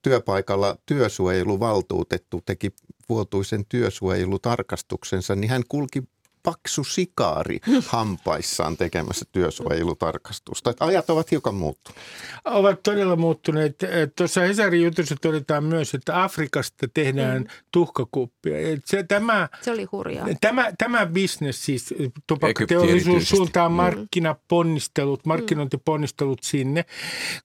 työpaikalla 0.02 0.78
työsuojeluvaltuutettu 0.86 2.42
teki 2.46 2.72
vuotuisen 3.10 3.66
työsuojelutarkastuksensa, 3.66 5.36
niin 5.36 5.50
hän 5.50 5.64
kulki 5.70 6.04
paksu 6.44 6.84
sikaari 6.84 7.60
hampaissaan 7.88 8.78
tekemässä 8.78 9.26
työsuojelutarkastusta. 9.32 10.70
Että 10.70 10.86
ajat 10.86 11.10
ovat 11.10 11.32
hiukan 11.32 11.56
muuttuneet. 11.56 12.02
Ovat 12.46 12.84
todella 12.84 13.16
muuttuneet. 13.16 13.76
Tuossa 14.16 14.42
Hesarin 14.42 14.84
jutussa 14.84 15.16
todetaan 15.22 15.64
myös, 15.64 15.94
että 15.94 16.24
Afrikasta 16.24 16.88
tehdään 16.94 17.42
mm. 17.42 17.48
tuhkakuppia. 17.72 18.56
Se, 18.86 19.04
tämä, 19.04 19.50
se 19.62 19.72
oli 19.72 19.84
hurjaa. 19.84 20.28
Tämä, 20.42 20.72
tämä 20.78 21.06
bisnes 21.06 21.66
siis, 21.66 21.94
tupakkateollisuus 22.28 23.30
suuntaa 23.30 23.70
mm. 23.70 23.76
markkinaponnistelut, 23.76 25.26
markkinointiponnistelut 25.26 26.44
sinne, 26.44 26.86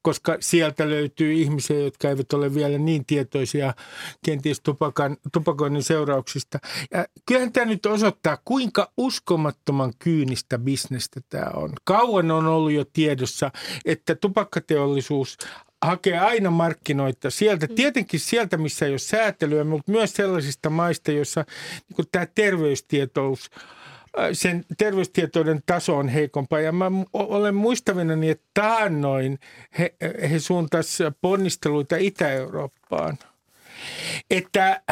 koska 0.03 0.37
sieltä 0.41 0.89
löytyy 0.89 1.33
ihmisiä, 1.33 1.79
jotka 1.79 2.09
eivät 2.09 2.33
ole 2.33 2.55
vielä 2.55 2.79
niin 2.79 3.07
tietoisia 3.07 3.75
kenties 4.25 4.61
tupakan, 4.61 5.17
tupakoinnin 5.33 5.83
seurauksista. 5.83 6.59
Ja 6.91 7.07
kyllähän 7.27 7.53
tämä 7.53 7.67
nyt 7.67 7.87
osoittaa, 7.87 8.39
kuinka 8.45 8.84
uskomattoman 8.97 9.93
kyynistä 9.99 10.59
bisnestä 10.59 11.21
tämä 11.29 11.51
on. 11.55 11.73
Kauan 11.85 12.31
on 12.31 12.47
ollut 12.47 12.73
jo 12.73 12.85
tiedossa, 12.93 13.51
että 13.85 14.15
tupakkateollisuus 14.15 15.39
hakee 15.85 16.19
aina 16.19 16.51
markkinoita 16.51 17.31
sieltä, 17.31 17.67
mm. 17.67 17.75
tietenkin 17.75 18.21
sieltä, 18.21 18.57
missä 18.57 18.87
ei 18.87 18.93
ole 18.93 18.99
säätelyä, 18.99 19.65
mutta 19.65 19.93
myös 19.93 20.13
sellaisista 20.13 20.71
maista, 20.71 21.13
joissa 21.13 21.45
niin 21.89 22.09
tämä 22.13 22.27
terveystietous 22.35 23.51
sen 24.33 24.65
terveystietoiden 24.79 25.63
taso 25.67 25.97
on 25.97 26.09
heikompaa. 26.09 26.61
Ja 26.61 26.73
mä 26.73 26.91
olen 27.13 27.55
muistavina, 27.55 28.15
että 28.31 28.47
taannoin 28.55 29.39
he, 29.79 29.95
he 30.31 30.39
suuntasivat 30.39 31.17
ponnisteluita 31.21 31.97
Itä-Eurooppaan. 31.97 33.19
Että 34.31 34.83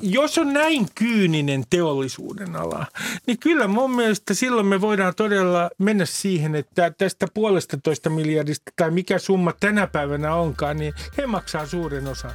jos 0.00 0.38
on 0.38 0.52
näin 0.52 0.86
kyyninen 0.94 1.64
teollisuuden 1.70 2.56
ala, 2.56 2.86
niin 3.26 3.38
kyllä 3.38 3.68
mun 3.68 3.90
mielestä 3.90 4.34
silloin 4.34 4.66
me 4.66 4.80
voidaan 4.80 5.14
todella 5.14 5.70
mennä 5.78 6.06
siihen, 6.06 6.54
että 6.54 6.90
tästä 6.90 7.26
puolesta 7.34 7.78
toista 7.82 8.10
miljardista 8.10 8.72
tai 8.76 8.90
mikä 8.90 9.18
summa 9.18 9.52
tänä 9.60 9.86
päivänä 9.86 10.34
onkaan, 10.34 10.76
niin 10.76 10.94
he 11.18 11.26
maksaa 11.26 11.66
suuren 11.66 12.06
osan. 12.06 12.32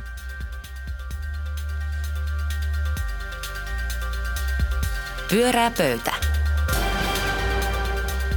Pyörää 5.29 5.71
pöytä. 5.77 6.13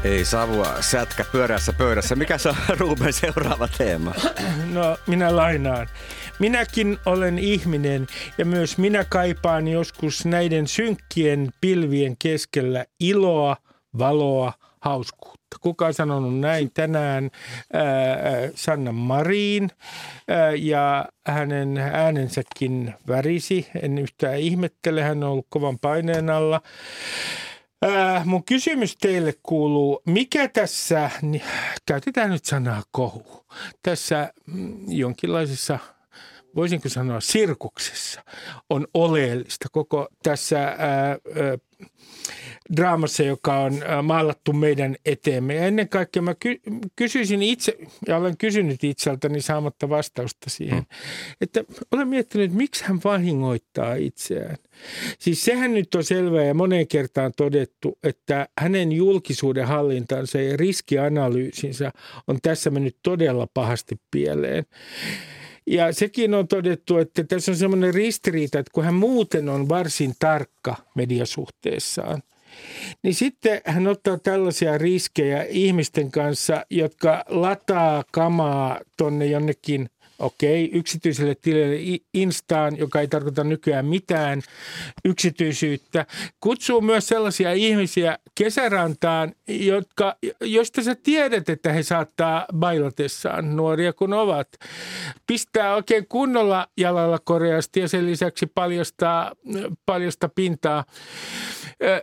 Ei 0.05 0.25
savua 0.25 0.83
sätkä 0.83 1.25
pyörässä 1.25 1.73
pöydässä. 1.73 2.17
Mikä 2.17 2.39
se 2.39 2.49
on 2.49 2.57
Ruben 2.79 3.13
seuraava 3.13 3.69
teema? 3.69 4.15
No 4.73 4.99
minä 5.07 5.37
lainaan. 5.37 5.87
Minäkin 6.41 6.99
olen 7.07 7.39
ihminen 7.39 8.07
ja 8.39 8.45
myös 8.45 8.79
minä 8.79 9.05
kaipaan 9.05 9.69
joskus 9.69 10.27
näiden 10.27 10.67
synkkien 10.67 11.53
pilvien 11.61 12.17
keskellä 12.19 12.85
iloa, 13.01 13.57
valoa, 13.99 14.53
hauskuutta. 14.81 15.57
Kuka 15.61 15.87
on 15.87 15.95
sanonut 15.95 16.41
näin 16.41 16.71
tänään? 16.75 17.31
Ää, 17.73 17.85
Sanna 18.55 18.93
Marin 18.93 19.71
ja 20.59 21.09
hänen 21.27 21.79
äänensäkin 21.79 22.95
värisi. 23.09 23.67
En 23.83 23.99
yhtään 23.99 24.39
ihmettele, 24.39 25.03
hän 25.03 25.25
on 25.25 25.31
ollut 25.31 25.47
kovan 25.49 25.79
paineen 25.79 26.31
alla. 26.31 26.61
Äh, 27.85 28.27
mun 28.27 28.45
kysymys 28.45 28.97
teille 28.97 29.35
kuuluu, 29.43 30.03
mikä 30.07 30.49
tässä, 30.49 31.11
niin, 31.23 31.43
käytetään 31.87 32.31
nyt 32.31 32.45
sanaa 32.45 32.83
kohu, 32.91 33.47
tässä 33.83 34.33
mm, 34.47 34.77
jonkinlaisessa– 34.89 35.79
voisinko 36.57 36.89
sanoa 36.89 37.21
sirkuksessa 37.21 38.25
on 38.71 38.87
oleellista 38.95 39.69
koko 39.73 40.09
tässä 40.23 40.65
ää, 40.65 40.79
ää, 40.79 41.19
draamassa, 42.77 43.23
joka 43.23 43.59
on 43.59 43.73
maalattu 44.03 44.53
meidän 44.53 44.97
eteemme. 45.05 45.55
Ja 45.55 45.67
ennen 45.67 45.89
kaikkea 45.89 46.23
mä 46.23 46.35
ky- 46.35 46.61
kysyisin 46.97 47.43
itse, 47.43 47.77
ja 48.09 48.17
olen 48.17 48.37
kysynyt 48.37 48.85
itseltäni 48.85 49.41
saamatta 49.41 49.89
vastausta 49.89 50.51
siihen, 50.51 50.79
mm. 50.79 50.87
että 51.41 51.65
olen 51.93 52.09
miettinyt, 52.09 52.45
että 52.45 52.57
miksi 52.57 52.85
hän 52.85 53.01
vahingoittaa 53.05 53.95
itseään. 53.95 54.57
Siis 55.19 55.45
sehän 55.45 55.75
nyt 55.75 55.95
on 55.95 56.05
selvää 56.05 56.45
ja 56.45 56.55
moneen 56.55 56.89
kertaan 56.89 57.33
todettu, 57.37 57.99
että 58.03 58.49
hänen 58.59 58.93
julkisuuden 58.93 59.67
hallintansa 59.67 60.41
ja 60.41 60.57
riskianalyysinsä 60.57 61.93
on 62.29 62.39
tässä 62.43 62.71
mennyt 62.71 62.97
todella 63.03 63.47
pahasti 63.55 64.01
pieleen. 64.11 64.65
Ja 65.67 65.93
sekin 65.93 66.35
on 66.35 66.49
todettu, 66.49 66.99
että 66.99 67.25
tässä 67.25 67.53
on 67.53 67.57
semmoinen 67.57 67.95
ristiriita, 67.95 68.59
että 68.59 68.71
kun 68.75 68.85
hän 68.85 68.95
muuten 68.95 69.49
on 69.49 69.69
varsin 69.69 70.15
tarkka 70.19 70.77
mediasuhteessaan, 70.95 72.23
niin 73.03 73.15
sitten 73.15 73.61
hän 73.65 73.87
ottaa 73.87 74.19
tällaisia 74.19 74.79
riskejä 74.79 75.43
ihmisten 75.49 76.11
kanssa, 76.11 76.67
jotka 76.71 77.25
lataa 77.29 78.05
kamaa 78.13 78.81
tonne 78.97 79.27
jonnekin 79.27 79.91
okei, 80.21 80.71
yksityiselle 80.73 81.35
tilille 81.35 82.01
Instaan, 82.15 82.79
joka 82.79 83.01
ei 83.01 83.09
tarkoita 83.09 83.45
nykyään 83.45 83.87
mitään 83.87 84.43
yksityisyyttä. 85.05 86.07
Kutsuu 86.41 86.81
myös 86.81 87.09
sellaisia 87.09 87.53
ihmisiä 87.53 88.19
kesärantaan, 88.35 89.35
jotka, 89.49 90.17
joista 90.41 90.83
sä 90.83 90.95
tiedät, 90.95 91.49
että 91.49 91.73
he 91.73 91.83
saattaa 91.83 92.47
bailatessaan, 92.55 93.57
nuoria 93.57 93.93
kun 93.93 94.13
ovat. 94.13 94.49
Pistää 95.27 95.75
oikein 95.75 96.07
kunnolla 96.09 96.67
jalalla 96.77 97.19
koreasti 97.25 97.81
ja 97.81 97.89
sen 97.89 98.07
lisäksi 98.07 98.47
paljastaa, 98.47 99.33
paljasta 99.87 100.29
pintaa. 100.29 100.85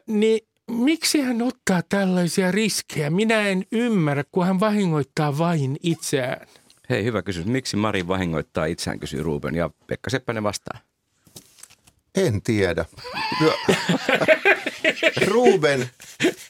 Niin 0.07 0.39
miksi 0.71 1.21
hän 1.21 1.41
ottaa 1.41 1.81
tällaisia 1.89 2.51
riskejä? 2.51 3.09
Minä 3.09 3.47
en 3.47 3.65
ymmärrä, 3.71 4.23
kun 4.31 4.45
hän 4.45 4.59
vahingoittaa 4.59 5.37
vain 5.37 5.77
itseään. 5.83 6.47
Hei, 6.89 7.03
hyvä 7.03 7.21
kysymys. 7.21 7.47
Miksi 7.47 7.77
Mari 7.77 8.07
vahingoittaa 8.07 8.65
itseään, 8.65 8.99
kysyy 8.99 9.23
Ruben. 9.23 9.55
Ja 9.55 9.69
Pekka 9.87 10.09
Seppänen 10.09 10.43
vastaa. 10.43 10.79
En 12.15 12.41
tiedä. 12.41 12.85
Ruben, 15.27 15.89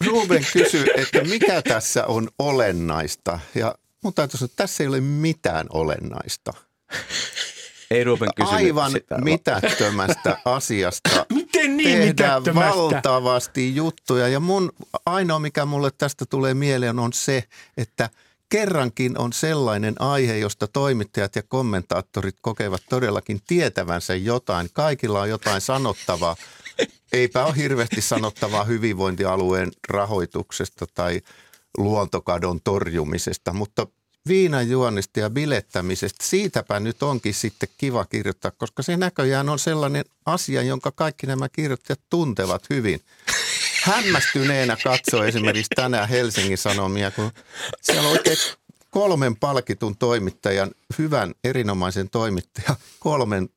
Ruben 0.06 0.46
kysyy, 0.53 0.86
että 0.96 1.24
mikä 1.24 1.62
tässä 1.62 2.06
on 2.06 2.27
olennaista. 2.39 3.39
Ja 3.56 3.75
mun 4.03 4.13
täytyy 4.13 4.38
sanoa, 4.38 4.46
että 4.46 4.63
tässä 4.63 4.84
ei 4.84 4.88
ole 4.88 5.01
mitään 5.01 5.67
olennaista. 5.74 6.53
Ei 7.91 8.03
Ruben 8.03 8.29
kysynyt 8.36 8.53
Aivan 8.53 8.91
sitä. 8.91 9.17
mitättömästä 9.17 10.38
asiasta 10.46 11.25
Miten 11.34 11.77
niin 11.77 11.89
tehdään 11.89 12.08
mitättömästä? 12.41 12.77
valtavasti 12.77 13.75
juttuja. 13.75 14.27
Ja 14.27 14.39
mun 14.39 14.72
ainoa, 15.06 15.39
mikä 15.39 15.65
mulle 15.65 15.91
tästä 15.98 16.25
tulee 16.29 16.53
mieleen, 16.53 17.00
on 17.00 17.13
se, 17.13 17.44
että– 17.77 18.10
kerrankin 18.50 19.20
on 19.20 19.34
sellainen 19.34 20.01
aihe, 20.01 20.38
josta 20.38 20.68
toimittajat 20.68 21.36
ja 21.36 21.44
kommentaattorit 21.44 22.36
kokevat 22.42 22.82
todellakin 22.89 23.42
tietävänsä 23.48 24.16
jotain. 24.16 24.70
Kaikilla 24.74 25.22
on 25.22 25.30
jotain 25.30 25.62
sanottavaa. 25.62 26.36
Eipä 27.12 27.46
ole 27.46 27.56
hirveästi 27.56 28.01
sanottavaa 28.01 28.63
hyvinvointialueen 28.63 29.72
rahoituksesta 29.89 30.86
tai 30.94 31.22
luontokadon 31.77 32.60
torjumisesta, 32.63 33.54
mutta 33.54 33.88
viinajuonnista 34.27 35.20
ja 35.20 35.30
bilettämisestä, 35.30 36.25
siitäpä 36.25 36.80
nyt 36.80 37.04
onkin 37.04 37.34
sitten 37.34 37.70
kiva 37.77 38.06
kirjoittaa, 38.06 38.51
koska 38.51 38.84
se 38.84 38.98
näköjään 38.98 39.50
on 39.50 39.60
sellainen 39.60 40.06
asia, 40.25 40.62
jonka 40.62 40.92
kaikki 40.92 41.27
nämä 41.27 41.50
kirjoittajat 41.50 42.00
tuntevat 42.10 42.70
hyvin 42.70 43.01
hämmästyneenä 43.84 44.77
katsoi 44.84 45.27
esimerkiksi 45.27 45.69
tänään 45.75 46.10
Helsingin 46.10 46.57
Sanomia, 46.57 47.12
kun 47.12 47.31
siellä 47.81 48.10
oikein 48.10 48.38
kolmen 48.89 49.36
palkitun 49.36 49.98
toimittajan, 49.98 50.72
hyvän, 50.98 51.34
erinomaisen 51.43 52.10
toimittajan, 52.10 52.75
kolmen 53.00 53.50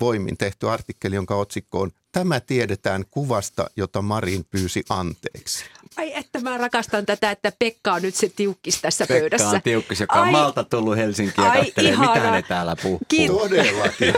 voimin 0.00 0.36
tehty 0.36 0.68
artikkeli, 0.68 1.14
jonka 1.14 1.34
otsikko 1.34 1.80
on 1.80 1.90
Tämä 2.12 2.40
tiedetään 2.40 3.04
kuvasta, 3.10 3.70
jota 3.76 4.02
Marin 4.02 4.44
pyysi 4.44 4.84
anteeksi. 4.88 5.64
Ai 5.96 6.12
että 6.16 6.40
mä 6.40 6.58
rakastan 6.58 7.06
tätä, 7.06 7.30
että 7.30 7.52
Pekka 7.58 7.92
on 7.92 8.02
nyt 8.02 8.14
se 8.14 8.28
tiukkis 8.28 8.80
tässä 8.80 9.06
Pekka 9.06 9.20
pöydässä. 9.20 9.48
on 9.48 9.62
tiukkis, 9.62 10.00
joka 10.00 10.14
on 10.20 10.24
Ai. 10.26 10.32
Malta 10.32 10.64
tullut 10.64 10.96
Helsinkiin 10.96 11.46
ja 11.46 11.64
ihana. 11.90 12.14
mitä 12.14 12.30
ne 12.30 12.42
täällä 12.42 12.76
puhuu. 12.82 12.98
Kiitos. 13.08 13.36
Todellakin. 13.36 14.14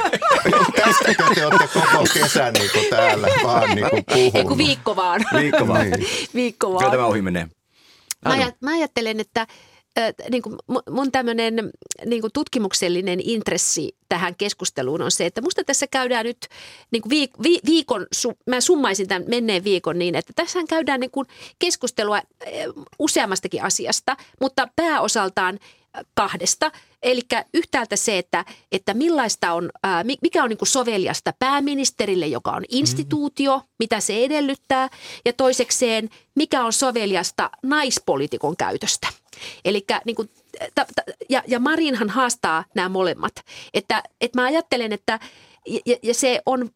Tästäkö 0.84 1.24
te 1.34 1.46
olette 1.46 1.68
koko 1.74 2.04
kesän 2.14 2.52
niin 2.52 2.70
kuin 2.72 2.86
täällä 2.90 3.28
vaan 3.44 3.70
niin 3.74 3.90
kuin 3.90 4.04
Ei 4.08 4.30
kun 4.30 4.32
puhunut? 4.32 4.58
viikko 4.58 4.96
vaan. 4.96 5.24
Viikko 5.40 5.68
vaan. 5.68 5.90
Niin. 5.90 6.06
viikko 6.34 6.66
Kyllä 6.66 6.80
vaan. 6.80 6.90
tämä 6.90 7.06
ohi 7.06 7.22
menee. 7.22 7.48
Mä, 8.24 8.32
ajat, 8.32 8.54
mä 8.60 8.70
ajattelen, 8.70 9.20
että 9.20 9.46
niin 10.30 10.42
kuin 10.42 10.56
mun 10.90 11.12
tämmöinen 11.12 11.72
niin 12.06 12.20
kuin 12.20 12.32
tutkimuksellinen 12.32 13.20
intressi 13.22 13.96
tähän 14.08 14.34
keskusteluun 14.36 15.02
on 15.02 15.10
se, 15.10 15.26
että 15.26 15.40
musta 15.40 15.64
tässä 15.64 15.86
käydään 15.86 16.26
nyt 16.26 16.48
niin 16.90 17.02
kuin 17.02 17.10
viik- 17.10 17.42
vi- 17.42 17.60
viikon, 17.66 18.06
mä 18.46 18.60
summaisin 18.60 19.08
tämän 19.08 19.24
menneen 19.28 19.64
viikon 19.64 19.98
niin, 19.98 20.14
että 20.14 20.32
tässä 20.36 20.58
käydään 20.68 21.00
niin 21.00 21.10
kuin 21.10 21.26
keskustelua 21.58 22.20
useammastakin 22.98 23.64
asiasta, 23.64 24.16
mutta 24.40 24.68
pääosaltaan 24.76 25.58
kahdesta. 26.14 26.72
Eli 27.02 27.20
yhtäältä 27.54 27.96
se, 27.96 28.18
että, 28.18 28.44
että 28.72 28.94
millaista 28.94 29.52
on, 29.52 29.70
mikä 30.22 30.42
on 30.42 30.48
niin 30.48 30.58
soveliasta 30.62 31.32
pääministerille, 31.38 32.26
joka 32.26 32.50
on 32.50 32.64
instituutio, 32.68 33.58
mm. 33.58 33.64
mitä 33.78 34.00
se 34.00 34.24
edellyttää, 34.24 34.88
ja 35.24 35.32
toisekseen, 35.32 36.08
mikä 36.34 36.64
on 36.64 36.72
soveliasta 36.72 37.50
naispolitiikon 37.62 38.56
käytöstä. 38.56 39.21
Eli 39.64 39.86
niin 40.04 40.16
kuin, 40.16 40.30
ja, 41.28 41.42
ja 41.46 41.58
Marinhan 41.58 42.10
haastaa 42.10 42.64
nämä 42.74 42.88
molemmat. 42.88 43.32
Että, 43.74 44.02
että 44.20 44.40
mä 44.40 44.46
ajattelen, 44.46 44.92
että 44.92 45.18
ja, 45.86 45.96
ja 46.02 46.14
se 46.14 46.42
on 46.46 46.70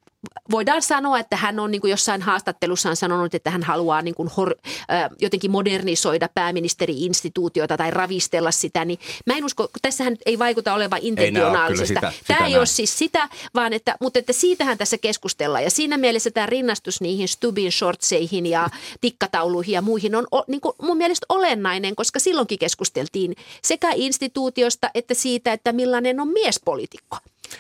voidaan 0.50 0.82
sanoa, 0.82 1.18
että 1.18 1.36
hän 1.36 1.60
on 1.60 1.70
niin 1.70 1.80
kuin 1.80 1.90
jossain 1.90 2.22
haastattelussaan 2.22 2.96
sanonut, 2.96 3.34
että 3.34 3.50
hän 3.50 3.62
haluaa 3.62 4.02
niin 4.02 4.14
kuin 4.14 4.28
hor, 4.36 4.54
äh, 4.90 5.10
jotenkin 5.20 5.50
modernisoida 5.50 6.28
pääministeri-instituutiota 6.34 7.76
tai 7.76 7.90
ravistella 7.90 8.50
sitä, 8.50 8.84
niin 8.84 8.98
mä 9.26 9.36
en 9.36 9.44
usko, 9.44 9.68
tässähän 9.82 10.16
ei 10.26 10.38
vaikuta 10.38 10.74
olevan 10.74 10.98
intentionaalisesta. 11.02 12.00
Ei 12.06 12.12
sitä, 12.12 12.12
sitä 12.12 12.34
tämä 12.34 12.46
ei 12.46 12.56
ole 12.56 12.66
siis 12.66 12.98
sitä, 12.98 13.28
vaan 13.54 13.72
että, 13.72 13.96
mutta 14.00 14.18
että 14.18 14.32
siitähän 14.32 14.78
tässä 14.78 14.98
keskustellaan 14.98 15.64
ja 15.64 15.70
siinä 15.70 15.96
mielessä 15.96 16.30
tämä 16.30 16.46
rinnastus 16.46 17.00
niihin 17.00 17.28
Stubin 17.28 17.72
shortseihin 17.72 18.46
ja 18.46 18.70
tikkatauluihin 19.00 19.72
ja 19.72 19.82
muihin 19.82 20.14
on 20.14 20.26
niin 20.46 20.60
kuin 20.60 20.74
mun 20.82 20.96
mielestä 20.96 21.26
olennainen, 21.28 21.96
koska 21.96 22.18
silloinkin 22.18 22.58
keskusteltiin 22.58 23.36
sekä 23.62 23.92
instituutiosta 23.94 24.90
että 24.94 25.14
siitä, 25.14 25.52
että 25.52 25.72
millainen 25.72 26.20
on 26.20 26.28
miespolitiikko. 26.28 27.16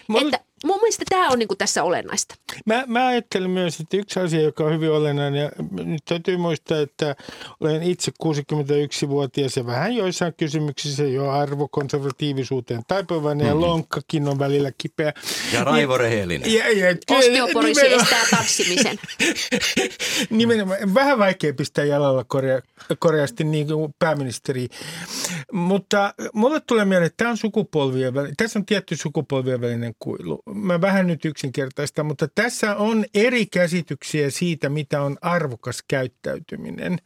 Mulla... 0.08 0.24
Että 0.24 0.45
mun 0.64 0.76
mielestä 0.76 1.04
tämä 1.08 1.30
on 1.30 1.38
niin 1.38 1.48
kuin 1.48 1.58
tässä 1.58 1.82
olennaista. 1.82 2.34
Mä, 2.66 2.84
mä 2.86 3.06
ajattelen 3.06 3.50
myös, 3.50 3.80
että 3.80 3.96
yksi 3.96 4.20
asia, 4.20 4.40
joka 4.40 4.64
on 4.64 4.72
hyvin 4.72 4.90
olennainen, 4.90 5.42
ja 5.42 5.50
nyt 5.84 6.04
täytyy 6.04 6.36
muistaa, 6.36 6.80
että 6.80 7.16
olen 7.60 7.82
itse 7.82 8.12
61-vuotias 8.24 9.56
ja 9.56 9.66
vähän 9.66 9.96
joissain 9.96 10.34
kysymyksissä 10.36 11.04
jo 11.04 11.30
arvokonservatiivisuuteen 11.30 12.82
taipuvainen 12.88 13.46
mm-hmm. 13.46 13.60
ja 13.60 13.66
lonkkakin 13.66 14.28
on 14.28 14.38
välillä 14.38 14.72
kipeä. 14.78 15.12
Ja 15.52 15.64
Raivo 15.64 15.98
Rehellinen. 15.98 16.54
Ja, 16.54 16.70
ja, 16.72 16.96
Osteoporisi 17.10 17.82
nimenomaan, 17.82 18.02
estää 18.02 18.38
tanssimisen. 18.38 18.98
nimenomaan, 20.30 20.94
vähän 20.94 21.18
vaikea 21.18 21.54
pistää 21.54 21.84
jalalla 21.84 22.24
korea, 22.24 22.60
koreasti 22.98 23.44
niin 23.44 23.66
kuin 23.66 23.94
pääministeri. 23.98 24.68
Mutta 25.52 26.14
mulle 26.32 26.60
tulee 26.60 26.84
mieleen, 26.84 27.06
että 27.06 27.16
tämä 27.16 27.30
on 27.30 27.36
sukupolvien 27.36 28.14
välinen, 28.14 28.36
tässä 28.36 28.58
on 28.58 28.66
tietty 28.66 28.96
sukupolvien 28.96 29.60
välinen 29.60 29.94
kuilu 29.98 30.42
mä 30.54 30.80
vähän 30.80 31.06
nyt 31.06 31.24
yksinkertaista, 31.24 32.04
mutta 32.04 32.28
tässä 32.34 32.76
on 32.76 33.04
eri 33.14 33.46
käsityksiä 33.46 34.30
siitä, 34.30 34.68
mitä 34.68 35.02
on 35.02 35.16
arvokas 35.20 35.84
käyttäytyminen. 35.88 36.98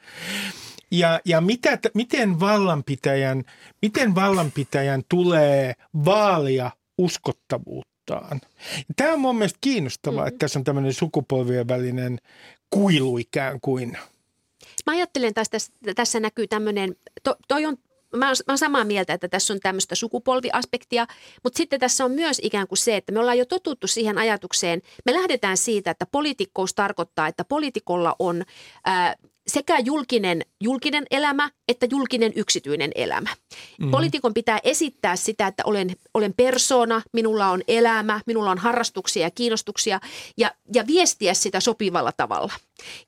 Ja, 0.90 1.20
ja 1.25 1.40
mitä, 1.40 1.78
miten, 1.94 2.40
vallanpitäjän, 2.40 3.44
miten 3.82 4.14
vallanpitäjän 4.14 5.02
tulee 5.09 5.75
vaalia 6.04 6.70
uskottavuuttaan. 6.99 8.40
Tämä 8.97 9.12
on 9.12 9.20
mun 9.20 9.37
mielestä 9.37 9.59
kiinnostavaa, 9.61 10.20
mm-hmm. 10.20 10.28
että 10.28 10.38
tässä 10.38 10.59
on 10.59 10.64
tämmöinen 10.64 10.92
sukupolvien 10.92 11.68
välinen 11.68 12.18
kuilu 12.70 13.18
ikään 13.18 13.61
kuin. 13.61 13.99
Mä 14.87 14.92
ajattelen 14.92 15.35
taas, 15.35 15.49
tässä, 15.50 15.73
tässä 15.94 16.20
näkyy 16.20 16.47
tämmöinen, 16.47 16.97
to, 17.23 17.37
toi 17.49 17.66
on 17.66 17.76
mä 18.17 18.26
oon, 18.26 18.37
mä 18.47 18.52
oon 18.52 18.59
samaa 18.59 18.85
mieltä, 18.85 19.12
että 19.12 19.29
tässä 19.29 19.52
on 19.52 19.61
tämmöistä 19.61 19.95
sukupolviaspektia, 19.95 21.07
mutta 21.43 21.57
sitten 21.57 21.81
tässä 21.81 22.05
on 22.05 22.11
myös 22.11 22.40
ikään 22.43 22.69
kuin 22.69 22.79
se, 22.79 22.97
että 22.97 23.12
me 23.12 23.21
ollaan 23.21 23.38
jo 23.38 23.45
totuttu 23.45 23.87
siihen 23.87 24.19
ajatukseen, 24.19 24.83
me 25.07 25.14
lähdetään 25.14 25.57
siitä, 25.57 25.90
että 25.90 26.07
poliitikkous 26.07 26.75
tarkoittaa, 26.75 27.29
että 27.29 27.45
poliitikolla 27.45 28.17
on 28.19 28.43
ää, 28.85 29.14
sekä 29.47 29.79
julkinen, 29.79 30.43
julkinen 30.61 31.07
elämä 31.11 31.50
että 31.71 31.87
julkinen 31.90 32.33
yksityinen 32.37 32.90
elämä. 32.95 33.31
Mm-hmm. 33.31 33.90
Poliitikon 33.90 34.35
pitää 34.35 34.59
esittää 34.64 35.17
sitä, 35.17 35.47
että 35.47 35.62
olen, 35.67 35.97
olen 36.14 36.35
persona, 36.35 37.02
minulla 37.12 37.50
on 37.50 37.62
elämä, 37.69 38.21
minulla 38.26 38.50
on 38.50 38.59
harrastuksia 38.59 39.23
ja 39.23 39.31
kiinnostuksia 39.31 40.00
ja, 40.37 40.55
ja 40.75 40.87
viestiä 40.87 41.35
sitä 41.35 41.61
sopivalla 41.61 42.12
tavalla. 42.17 42.52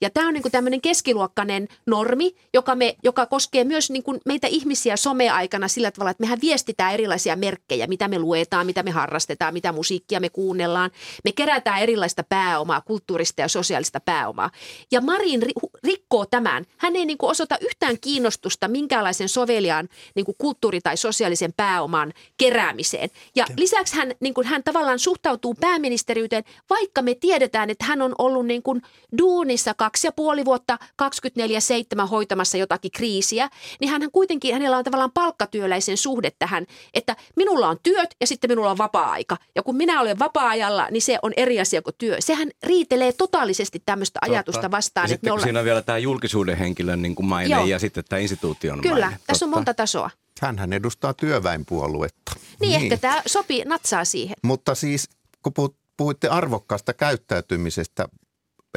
Ja 0.00 0.10
tämä 0.10 0.28
on 0.28 0.34
niin 0.34 0.42
kuin 0.42 0.52
tämmöinen 0.52 0.80
keskiluokkainen 0.80 1.68
normi, 1.86 2.34
joka, 2.54 2.74
me, 2.74 2.96
joka 3.02 3.26
koskee 3.26 3.64
myös 3.64 3.90
niin 3.90 4.02
kuin 4.02 4.20
meitä 4.26 4.46
ihmisiä 4.46 4.96
someaikana 4.96 5.68
sillä 5.68 5.90
tavalla, 5.90 6.10
että 6.10 6.22
mehän 6.22 6.40
viestitään 6.40 6.94
erilaisia 6.94 7.36
merkkejä, 7.36 7.86
mitä 7.86 8.08
me 8.08 8.18
luetaan, 8.18 8.66
mitä 8.66 8.82
me 8.82 8.90
harrastetaan, 8.90 9.54
mitä 9.54 9.72
musiikkia 9.72 10.20
me 10.20 10.28
kuunnellaan. 10.28 10.90
Me 11.24 11.32
kerätään 11.32 11.82
erilaista 11.82 12.22
pääomaa, 12.22 12.80
kulttuurista 12.80 13.40
ja 13.40 13.48
sosiaalista 13.48 14.00
pääomaa. 14.00 14.50
Ja 14.90 15.00
Marin 15.00 15.42
rikkoo 15.84 16.26
tämän. 16.26 16.64
Hän 16.76 16.96
ei 16.96 17.04
niin 17.04 17.18
kuin 17.18 17.30
osoita 17.30 17.58
yhtään 17.60 17.96
kiinnostusta 18.00 18.68
minkäänlaisen 18.68 19.28
soveliaan 19.28 19.88
niin 20.14 20.24
kuin 20.24 20.36
kulttuuri- 20.38 20.80
tai 20.80 20.96
sosiaalisen 20.96 21.52
pääoman 21.56 22.12
keräämiseen. 22.36 23.10
Ja 23.36 23.46
lisäksi 23.56 23.96
hän, 23.96 24.12
niin 24.20 24.34
kuin, 24.34 24.46
hän 24.46 24.62
tavallaan 24.62 24.98
suhtautuu 24.98 25.54
pääministeriyteen, 25.54 26.44
vaikka 26.70 27.02
me 27.02 27.14
tiedetään, 27.14 27.70
että 27.70 27.84
hän 27.84 28.02
on 28.02 28.14
ollut 28.18 28.46
niin 28.46 28.62
kuin 28.62 28.82
duunissa 29.18 29.61
kaksi 29.76 30.06
ja 30.06 30.12
puoli 30.12 30.44
vuotta 30.44 30.78
24-7 31.02 32.06
hoitamassa 32.10 32.56
jotakin 32.56 32.90
kriisiä, 32.90 33.48
niin 33.80 33.90
hän 33.90 34.10
kuitenkin, 34.12 34.54
hänellä 34.54 34.76
on 34.76 34.84
tavallaan 34.84 35.12
palkkatyöläisen 35.12 35.96
suhde 35.96 36.32
tähän, 36.38 36.66
että 36.94 37.16
minulla 37.36 37.68
on 37.68 37.76
työt 37.82 38.16
ja 38.20 38.26
sitten 38.26 38.50
minulla 38.50 38.70
on 38.70 38.78
vapaa-aika. 38.78 39.36
Ja 39.54 39.62
kun 39.62 39.76
minä 39.76 40.00
olen 40.00 40.18
vapaa-ajalla, 40.18 40.88
niin 40.90 41.02
se 41.02 41.18
on 41.22 41.32
eri 41.36 41.60
asia 41.60 41.82
kuin 41.82 41.94
työ. 41.98 42.16
Sehän 42.20 42.50
riitelee 42.62 43.12
totaalisesti 43.12 43.82
tämmöistä 43.86 44.20
Totta. 44.20 44.32
ajatusta 44.32 44.70
vastaan. 44.70 45.08
Ja 45.08 45.14
että 45.14 45.26
me 45.26 45.32
ollaan... 45.32 45.46
siinä 45.46 45.58
on 45.58 45.64
vielä 45.64 45.82
tämä 45.82 45.98
julkisuuden 45.98 46.58
henkilön 46.58 47.02
niin 47.02 47.14
kuin 47.14 47.26
maine 47.26 47.54
Joo. 47.54 47.66
ja 47.66 47.78
sitten 47.78 48.04
tämä 48.08 48.20
instituution 48.20 48.80
Kyllä, 48.80 49.06
maine. 49.06 49.18
tässä 49.26 49.44
on 49.44 49.50
monta 49.50 49.74
tasoa. 49.74 50.10
Hänhän 50.40 50.72
edustaa 50.72 51.14
työväenpuoluetta. 51.14 52.32
Niin, 52.60 52.70
niin, 52.70 52.82
ehkä 52.82 52.96
tämä 52.96 53.22
sopii, 53.26 53.64
natsaa 53.64 54.04
siihen. 54.04 54.36
Mutta 54.42 54.74
siis, 54.74 55.08
kun 55.42 55.74
puhuitte 55.96 56.28
arvokkaasta 56.28 56.92
käyttäytymisestä, 56.92 58.08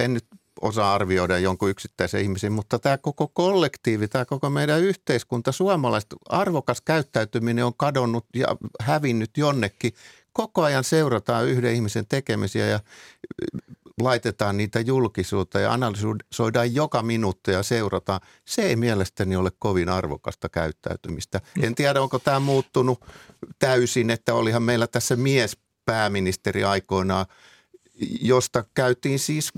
en 0.02 0.14
nyt 0.14 0.26
osaa 0.66 0.94
arvioida 0.94 1.40
jonkun 1.40 1.70
yksittäisen 1.70 2.22
ihmisen, 2.22 2.52
mutta 2.52 2.80
tämä 2.80 2.98
koko 2.98 3.28
kollektiivi, 3.28 4.08
tämä 4.08 4.26
koko 4.26 4.50
meidän 4.50 4.82
yhteiskunta, 4.82 5.52
suomalaiset 5.52 6.16
arvokas 6.30 6.82
käyttäytyminen 6.82 7.66
on 7.66 7.74
kadonnut 7.78 8.26
ja 8.36 8.48
hävinnyt 8.82 9.30
jonnekin. 9.38 9.94
Koko 10.34 10.64
ajan 10.64 10.84
seurataan 10.84 11.48
yhden 11.48 11.76
ihmisen 11.76 12.06
tekemisiä 12.08 12.66
ja 12.66 12.80
laitetaan 14.02 14.58
niitä 14.58 14.80
julkisuutta 14.80 15.60
ja 15.60 15.74
analysoidaan 15.74 16.76
joka 16.76 17.02
minuutti 17.04 17.52
ja 17.52 17.64
seurataan. 17.64 18.22
Se 18.46 18.62
ei 18.62 18.76
mielestäni 18.76 19.36
ole 19.36 19.52
kovin 19.60 19.90
arvokasta 19.90 20.50
käyttäytymistä. 20.50 21.42
En 21.62 21.76
tiedä, 21.76 22.02
onko 22.02 22.20
tämä 22.20 22.40
muuttunut 22.40 23.06
täysin, 23.60 24.10
että 24.10 24.34
olihan 24.34 24.64
meillä 24.64 24.88
tässä 24.88 25.16
mies 25.16 25.58
pääministeri 25.86 26.64
aikoinaan, 26.64 27.26
josta 28.22 28.66
käytiin 28.74 29.20
siis 29.20 29.52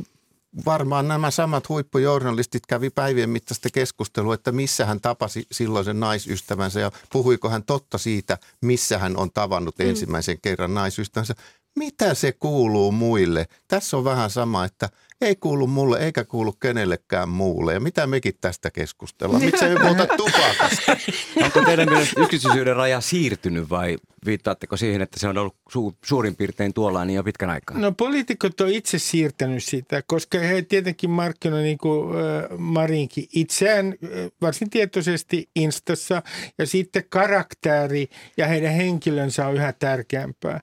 varmaan 0.66 1.08
nämä 1.08 1.32
samat 1.32 1.70
huippujournalistit 1.70 2.66
kävi 2.68 2.90
päivien 2.90 3.30
mittaista 3.30 3.70
keskustelua, 3.74 4.34
että 4.34 4.52
missä 4.52 4.86
hän 4.86 5.02
tapasi 5.02 5.48
silloisen 5.52 6.00
naisystävänsä 6.00 6.80
ja 6.80 6.92
puhuiko 7.12 7.50
hän 7.50 7.64
totta 7.64 7.98
siitä, 7.98 8.38
missä 8.62 8.98
hän 8.98 9.18
on 9.18 9.32
tavannut 9.32 9.78
mm. 9.80 9.90
ensimmäisen 9.90 10.38
kerran 10.42 10.74
naisystävänsä 10.74 11.36
mitä 11.78 12.14
se 12.14 12.32
kuuluu 12.32 12.92
muille? 12.92 13.46
Tässä 13.68 13.98
on 13.98 14.04
vähän 14.04 14.30
sama, 14.30 14.66
että 14.66 14.90
ei 15.22 15.36
kuulu 15.36 15.68
mulle 15.68 16.00
eikä 16.00 16.24
kuulu 16.24 16.54
kenellekään 16.54 17.30
muulle. 17.30 17.74
Ja 17.74 17.80
mitä 17.80 18.08
mekin 18.08 18.34
tästä 18.42 18.72
keskustellaan? 18.72 19.44
Miksi 19.44 19.66
ei 19.66 19.76
puhuta 19.76 20.08
tupakasta? 20.18 20.98
Onko 21.44 21.62
teidän 21.62 21.90
mielestä 21.90 22.22
yksityisyyden 22.22 22.76
raja 22.76 23.02
siirtynyt 23.02 23.70
vai 23.70 23.98
viittaatteko 24.26 24.78
siihen, 24.78 25.02
että 25.02 25.20
se 25.20 25.28
on 25.28 25.38
ollut 25.38 25.56
su- 25.70 25.98
suurin 26.06 26.36
piirtein 26.36 26.74
tuollainen 26.74 27.16
jo 27.16 27.24
pitkän 27.24 27.50
aikaa? 27.50 27.78
No 27.78 27.92
poliitikot 27.92 28.62
on 28.62 28.70
itse 28.70 29.00
siirtänyt 29.00 29.64
sitä, 29.64 30.04
koska 30.08 30.40
he 30.40 30.62
tietenkin 30.62 31.10
markkinoivat 31.10 31.64
niin 31.64 31.78
kuin 31.78 32.16
äh, 32.16 32.58
Marinkin 32.58 33.26
itseään 33.34 33.88
äh, 33.88 34.10
varsin 34.42 34.70
tietoisesti 34.70 35.50
Instassa 35.56 36.22
ja 36.58 36.66
sitten 36.66 37.04
karakteri 37.10 38.08
ja 38.38 38.48
heidän 38.48 38.74
henkilönsä 38.74 39.48
on 39.48 39.56
yhä 39.56 39.74
tärkeämpää. 39.74 40.60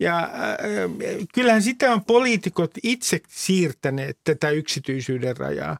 Ja 0.00 0.18
äh, 0.18 0.30
kyllähän 1.34 1.62
sitä 1.62 1.92
on 1.92 2.04
poliitikot 2.04 2.70
itse 2.82 3.20
siirtäneet 3.96 4.18
tätä 4.24 4.50
yksityisyyden 4.50 5.36
rajaa. 5.36 5.76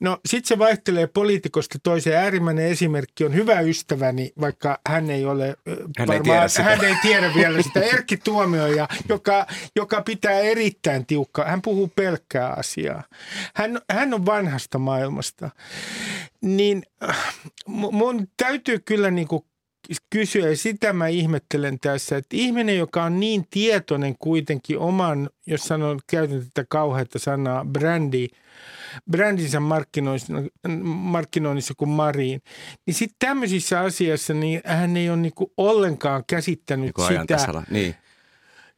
No 0.00 0.18
sitten 0.26 0.48
se 0.48 0.58
vaihtelee 0.58 1.06
poliitikosta 1.06 1.78
toiseen. 1.82 2.20
Äärimmäinen 2.20 2.66
esimerkki 2.66 3.24
on 3.24 3.34
hyvä 3.34 3.60
ystäväni, 3.60 4.32
vaikka 4.40 4.78
hän 4.88 5.10
ei 5.10 5.24
ole 5.24 5.56
hän 5.66 6.08
varmaan, 6.08 6.16
ei 6.16 6.22
tiedä 6.22 6.48
sitä. 6.48 6.62
hän 6.62 6.84
ei 6.84 6.96
tiedä 7.02 7.34
vielä 7.34 7.62
sitä. 7.62 7.80
Erkki 7.80 8.16
Tuomioja, 8.16 8.88
joka, 9.08 9.46
joka 9.76 10.02
pitää 10.02 10.38
erittäin 10.38 11.06
tiukkaa. 11.06 11.44
Hän 11.44 11.62
puhuu 11.62 11.92
pelkkää 11.96 12.48
asiaa. 12.48 13.02
Hän, 13.54 13.80
hän 13.90 14.14
on 14.14 14.26
vanhasta 14.26 14.78
maailmasta. 14.78 15.50
Niin 16.40 16.82
mun 17.66 18.28
täytyy 18.36 18.78
kyllä 18.78 19.10
niin 19.10 19.28
kuin 19.28 19.44
kysyä, 20.10 20.48
ja 20.48 20.56
sitä 20.56 20.92
mä 20.92 21.08
ihmettelen 21.08 21.80
tässä, 21.80 22.16
että 22.16 22.36
ihminen, 22.36 22.78
joka 22.78 23.04
on 23.04 23.20
niin 23.20 23.44
tietoinen 23.50 24.14
kuitenkin 24.18 24.78
oman, 24.78 25.30
jos 25.46 25.62
sanon, 25.62 26.00
käytän 26.10 26.42
tätä 26.54 26.66
kauheata 26.68 27.18
sanaa, 27.18 27.64
brändi, 27.64 28.28
brändinsä 29.10 29.60
markkinoinnissa, 29.60 31.74
kuin 31.74 31.88
Marin, 31.88 32.42
niin 32.86 32.94
sitten 32.94 33.28
tämmöisissä 33.28 33.80
asiassa 33.80 34.34
niin 34.34 34.60
hän 34.64 34.96
ei 34.96 35.10
ole 35.10 35.16
niinku 35.16 35.52
ollenkaan 35.56 36.24
käsittänyt 36.26 36.90
Niin 36.96 37.38
sitä. 37.38 37.62
Niin. 37.70 37.94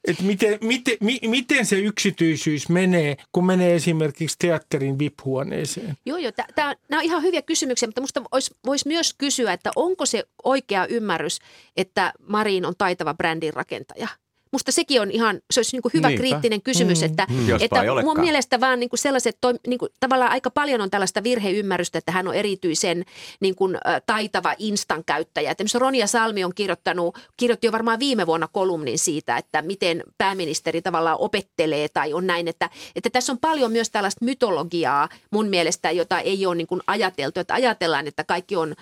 Että 0.09 0.23
miten, 0.23 0.59
miten, 0.61 0.97
mi, 1.01 1.19
miten 1.27 1.67
se 1.67 1.79
yksityisyys 1.79 2.69
menee, 2.69 3.17
kun 3.33 3.47
menee 3.47 3.75
esimerkiksi 3.75 4.37
teatterin 4.39 4.99
VIP-huoneeseen. 4.99 5.97
Joo, 6.07 6.19
joo. 6.19 6.33
Nämä 6.57 7.01
on 7.01 7.05
ihan 7.05 7.23
hyviä 7.23 7.43
kysymyksiä, 7.43 7.89
mutta 7.89 8.01
minusta 8.01 8.23
voisi 8.33 8.55
vois 8.67 8.87
myös 8.87 9.15
kysyä, 9.19 9.53
että 9.53 9.71
onko 9.77 10.07
se 10.07 10.25
oikea 10.45 10.87
ymmärrys, 10.87 11.39
että 11.77 12.13
Marin 12.27 12.67
on 12.67 12.75
taitava 12.79 13.15
brändin 13.15 13.55
rakentaja? 13.55 14.09
Musta 14.53 14.73
sekin 14.73 15.01
on 15.01 15.11
ihan, 15.11 15.41
se 15.51 15.59
olisi 15.61 15.77
niin 15.77 15.83
kuin 15.83 15.93
hyvä 15.95 16.09
Niinpä. 16.09 16.21
kriittinen 16.21 16.63
kysymys, 16.63 17.01
Mm. 17.01 17.07
että, 17.07 17.27
Mm. 17.31 17.49
Että 17.61 17.81
olekaan. 17.81 18.05
mun 18.05 18.21
mielestä 18.21 18.61
vaan 18.61 18.81
niin 18.81 18.91
kuin 18.91 18.99
sellaiset, 18.99 19.39
toi, 19.41 19.55
niin 19.67 19.79
kuin, 19.79 19.89
tavallaan 20.01 20.31
aika 20.31 20.51
paljon 20.51 20.81
on 20.81 20.91
tällaista 20.91 21.23
virheymmärrystä, 21.23 21.99
että 21.99 22.13
hän 22.13 22.29
on 22.29 22.35
erityisen 22.35 23.05
niin 23.41 23.55
kuin, 23.55 23.77
ä, 23.77 24.01
taitava 24.07 24.55
instan 24.59 25.05
käyttäjä. 25.05 25.51
Että 25.51 25.61
esimerkiksi 25.63 25.79
Ronja 25.79 26.07
Salmi 26.07 26.45
on 26.45 26.55
kirjoittanut, 26.55 27.19
kirjoitti 27.37 27.67
jo 27.67 27.73
varmaan 27.73 27.99
viime 27.99 28.27
vuonna 28.27 28.49
kolumnin 28.53 28.99
siitä, 28.99 29.37
että 29.37 29.63
miten 29.63 30.03
pääministeri 30.19 30.83
tavallaan 30.83 31.17
opettelee 31.21 31.89
tai 31.89 32.13
on 32.15 32.27
näin, 32.27 32.49
että, 32.49 32.71
että 32.97 33.11
tässä 33.11 33.33
on 33.33 33.39
paljon 33.39 33.73
myös 33.73 33.91
tällaista 33.91 34.25
mytologiaa 34.25 35.09
mun 35.31 35.49
mielestä, 35.49 35.91
jota 35.91 36.21
ei 36.21 36.47
ole 36.47 36.55
niin 36.55 36.67
kuin 36.67 36.81
ajateltu, 36.87 37.41
että 37.41 37.55
ajatellaan, 37.55 38.07
että 38.07 38.25
kaikki 38.25 38.57
on 38.57 38.75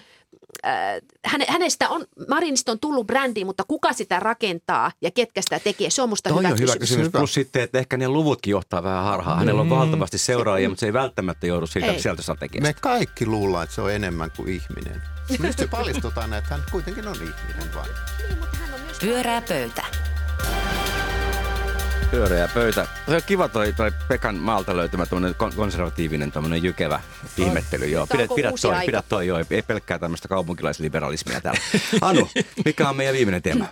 häne, 1.24 1.44
hänestä 1.48 1.88
on, 1.88 2.04
Marinista 2.28 2.72
on 2.72 2.80
tullut 2.80 3.06
brändi, 3.06 3.44
mutta 3.44 3.64
kuka 3.68 3.92
sitä 3.92 4.20
rakentaa 4.20 4.92
ja 5.02 5.10
ketkä 5.10 5.42
sitä 5.42 5.58
tekee, 5.58 5.90
se 5.90 6.02
on 6.02 6.08
musta 6.08 6.28
Toi 6.28 6.38
hyvä, 6.38 6.48
on 6.48 6.58
hyvä 6.58 6.72
kysymys. 6.72 6.88
kysymys. 6.88 7.12
Plus 7.12 7.34
sitten, 7.34 7.62
että 7.62 7.78
ehkä 7.78 7.96
ne 7.96 8.08
luvutkin 8.08 8.50
johtaa 8.50 8.82
vähän 8.82 9.04
harhaan. 9.04 9.38
Hänellä 9.38 9.60
on 9.60 9.70
valtavasti 9.70 10.18
seuraajia, 10.18 10.68
mutta 10.68 10.80
se 10.80 10.86
ei 10.86 10.92
välttämättä 10.92 11.46
joudu 11.46 11.66
siitä 11.66 11.92
Ei. 11.92 12.00
sieltä 12.02 12.22
strategiasta. 12.22 12.68
Me 12.68 12.74
kaikki 12.80 13.26
luullaan, 13.26 13.64
että 13.64 13.74
se 13.74 13.80
on 13.80 13.92
enemmän 13.92 14.30
kuin 14.36 14.48
ihminen. 14.48 15.02
Nyt 15.38 15.58
se 15.58 15.66
paljastetaan, 15.66 16.34
että 16.34 16.54
hän 16.54 16.62
kuitenkin 16.72 17.08
on 17.08 17.14
ihminen 17.14 17.74
vain. 17.74 17.90
Mutta 18.40 18.56
hän 18.56 18.74
on 18.74 18.80
myös 18.80 18.98
Pyöreä 18.98 19.42
pöytä. 19.48 19.84
Pyöreä 22.10 22.48
pöytä. 22.54 22.86
Se 23.08 23.16
on 23.16 23.22
kiva 23.26 23.48
toi, 23.48 23.72
toi 23.72 23.90
Pekan 24.08 24.36
maalta 24.36 24.76
löytymä 24.76 25.06
tämmöinen 25.06 25.34
konservatiivinen 25.56 26.32
tämmöinen 26.32 26.62
jykevä 26.62 27.00
ihmettely. 27.36 27.86
Joo, 27.86 28.06
pidä, 28.06 28.28
pidä 28.34 28.52
toi, 28.62 28.74
aika. 28.74 28.86
pidä 28.86 29.02
toi, 29.08 29.26
joo. 29.26 29.38
Ei 29.50 29.62
pelkkää 29.62 29.98
tämmöistä 29.98 30.28
kaupunkilaisliberalismia 30.28 31.40
täällä. 31.40 31.60
Anu, 32.00 32.28
mikä 32.64 32.88
on 32.88 32.96
meidän 32.96 33.14
viimeinen 33.14 33.42
teema? 33.42 33.66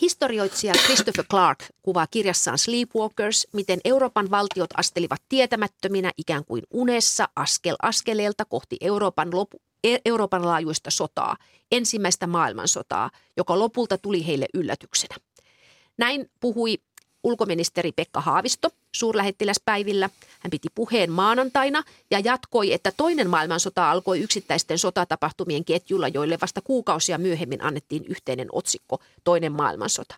Historioitsija 0.00 0.74
Christopher 0.84 1.24
Clark 1.30 1.64
kuvaa 1.82 2.06
kirjassaan 2.06 2.58
Sleepwalkers, 2.58 3.46
miten 3.52 3.80
Euroopan 3.84 4.30
valtiot 4.30 4.70
astelivat 4.76 5.22
tietämättöminä 5.28 6.12
ikään 6.16 6.44
kuin 6.44 6.62
unessa 6.70 7.28
askel 7.36 7.76
askeleelta 7.82 8.44
kohti 8.44 8.76
Euroopan, 8.80 9.28
lopu, 9.32 9.60
E- 9.84 9.98
Euroopan 10.04 10.46
laajuista 10.46 10.90
sotaa, 10.90 11.36
ensimmäistä 11.72 12.26
maailmansotaa, 12.26 13.10
joka 13.36 13.58
lopulta 13.58 13.98
tuli 13.98 14.26
heille 14.26 14.46
yllätyksenä. 14.54 15.16
Näin 15.98 16.30
puhui 16.40 16.78
ulkoministeri 17.24 17.92
Pekka 17.92 18.20
Haavisto 18.20 18.68
suurlähettiläspäivillä. 18.94 20.10
Hän 20.40 20.50
piti 20.50 20.68
puheen 20.74 21.12
maanantaina 21.12 21.82
ja 22.10 22.20
jatkoi, 22.24 22.72
että 22.72 22.92
toinen 22.96 23.30
maailmansota 23.30 23.90
alkoi 23.90 24.20
yksittäisten 24.20 24.78
sotatapahtumien 24.78 25.64
ketjulla, 25.64 26.08
joille 26.08 26.38
vasta 26.42 26.60
kuukausia 26.60 27.18
myöhemmin 27.18 27.64
annettiin 27.64 28.04
yhteinen 28.08 28.48
otsikko 28.52 28.98
Toinen 29.24 29.52
maailmansota. 29.52 30.14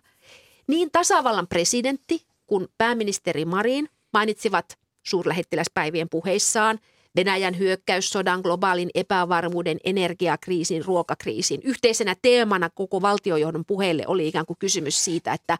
Niin 0.67 0.91
tasavallan 0.91 1.47
presidentti 1.47 2.25
kuin 2.47 2.67
pääministeri 2.77 3.45
Marin 3.45 3.89
mainitsivat 4.13 4.77
suurlähettiläspäivien 5.03 6.09
puheissaan 6.09 6.79
Venäjän 7.15 7.57
hyökkäyssodan, 7.57 8.41
globaalin 8.41 8.89
epävarmuuden, 8.95 9.77
energiakriisin, 9.83 10.85
ruokakriisin. 10.85 11.61
Yhteisenä 11.63 12.15
teemana 12.21 12.69
koko 12.69 13.01
valtiojohdon 13.01 13.65
puheelle 13.65 14.03
oli 14.07 14.27
ikään 14.27 14.45
kuin 14.45 14.57
kysymys 14.59 15.05
siitä, 15.05 15.33
että 15.33 15.57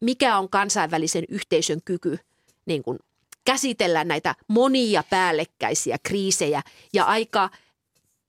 mikä 0.00 0.38
on 0.38 0.48
kansainvälisen 0.50 1.24
yhteisön 1.28 1.80
kyky 1.84 2.18
niin 2.66 2.82
kuin 2.82 2.98
käsitellä 3.44 4.04
näitä 4.04 4.34
monia 4.48 5.02
päällekkäisiä 5.10 5.96
kriisejä 6.02 6.62
ja 6.92 7.04
aika 7.04 7.50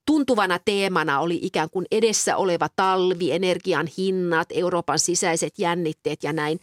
tuntuvana 0.06 0.60
teemana 0.60 1.20
oli 1.20 1.40
ikään 1.42 1.70
kuin 1.70 1.86
edessä 1.92 2.38
oleva 2.38 2.68
talvi, 2.76 3.32
energian 3.32 3.88
hinnat, 3.98 4.48
Euroopan 4.54 5.00
sisäiset 5.00 5.54
jännitteet 5.60 6.24
ja 6.24 6.34
näin. 6.34 6.60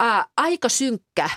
Ää, 0.00 0.26
aika 0.36 0.68
synkkä 0.68 1.30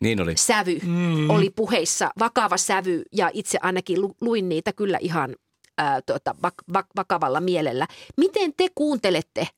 Niin 0.00 0.20
oli. 0.20 0.36
sävy 0.36 0.78
mm. 0.82 1.30
oli 1.30 1.50
puheissa, 1.50 2.10
vakava 2.18 2.56
sävy 2.56 3.02
ja 3.12 3.30
itse 3.32 3.58
ainakin 3.62 4.00
lu- 4.00 4.16
luin 4.20 4.48
niitä 4.48 4.72
kyllä 4.72 4.98
ihan 5.00 5.36
ää, 5.78 6.02
tota, 6.02 6.34
vak- 6.46 6.72
vak- 6.78 6.92
vakavalla 6.96 7.40
mielellä. 7.40 7.86
Miten 8.16 8.54
te 8.56 8.68
kuuntelette 8.74 9.48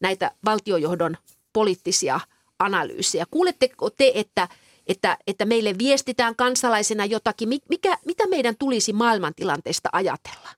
näitä 0.00 0.30
valtiojohdon 0.44 1.16
poliittisia 1.52 2.20
analyysejä? 2.58 3.24
Kuuletteko 3.30 3.90
te, 3.90 4.12
että, 4.14 4.48
että, 4.86 5.18
että 5.26 5.44
meille 5.44 5.74
viestitään 5.78 6.36
kansalaisena 6.36 7.04
jotakin? 7.04 7.48
Mi- 7.48 7.58
Mikä, 7.68 7.98
mitä 8.06 8.26
meidän 8.26 8.54
tulisi 8.58 8.92
maailmantilanteesta 8.92 9.88
ajatella? 9.92 10.48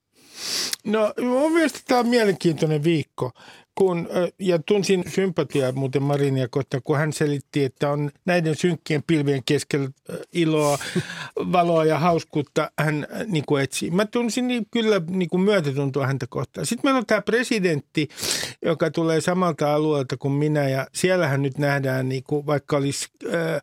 No 0.85 1.15
mun 1.23 1.53
mielestä 1.53 1.81
tämä 1.87 2.01
on 2.01 2.09
mielenkiintoinen 2.09 2.85
viikko. 2.85 3.31
Kun, 3.79 4.09
ja 4.39 4.59
tunsin 4.59 5.05
sympatiaa 5.09 5.73
muuten 5.73 6.03
Marinia 6.03 6.49
kohtaan, 6.49 6.83
kun 6.85 6.99
hän 6.99 7.13
selitti, 7.13 7.65
että 7.65 7.91
on 7.91 8.11
näiden 8.25 8.57
synkkien 8.57 9.03
pilvien 9.07 9.43
keskellä 9.45 9.89
iloa, 10.33 10.79
valoa 11.53 11.85
ja 11.85 11.99
hauskuutta 11.99 12.71
hän 12.79 13.07
niin 13.27 13.45
kuin 13.47 13.63
etsii. 13.65 13.91
Mä 13.91 14.07
tunsin 14.07 14.49
niin, 14.49 14.67
kyllä 14.71 15.01
niin 15.11 15.31
kuin 15.31 15.41
myötätuntoa 15.41 16.07
häntä 16.07 16.27
kohtaan. 16.29 16.67
Sitten 16.67 16.87
meillä 16.89 16.99
on 16.99 17.07
tämä 17.07 17.23
presidentti, 17.23 18.09
joka 18.65 18.91
tulee 18.91 19.21
samalta 19.21 19.75
alueelta 19.75 20.17
kuin 20.17 20.33
minä 20.35 20.69
ja 20.69 20.87
siellähän 20.95 21.43
nyt 21.43 21.59
nähdään, 21.59 22.09
niin 22.09 22.23
kuin, 22.27 22.47
vaikka 22.47 22.77
olisi, 22.77 23.09
ö, 23.25 23.61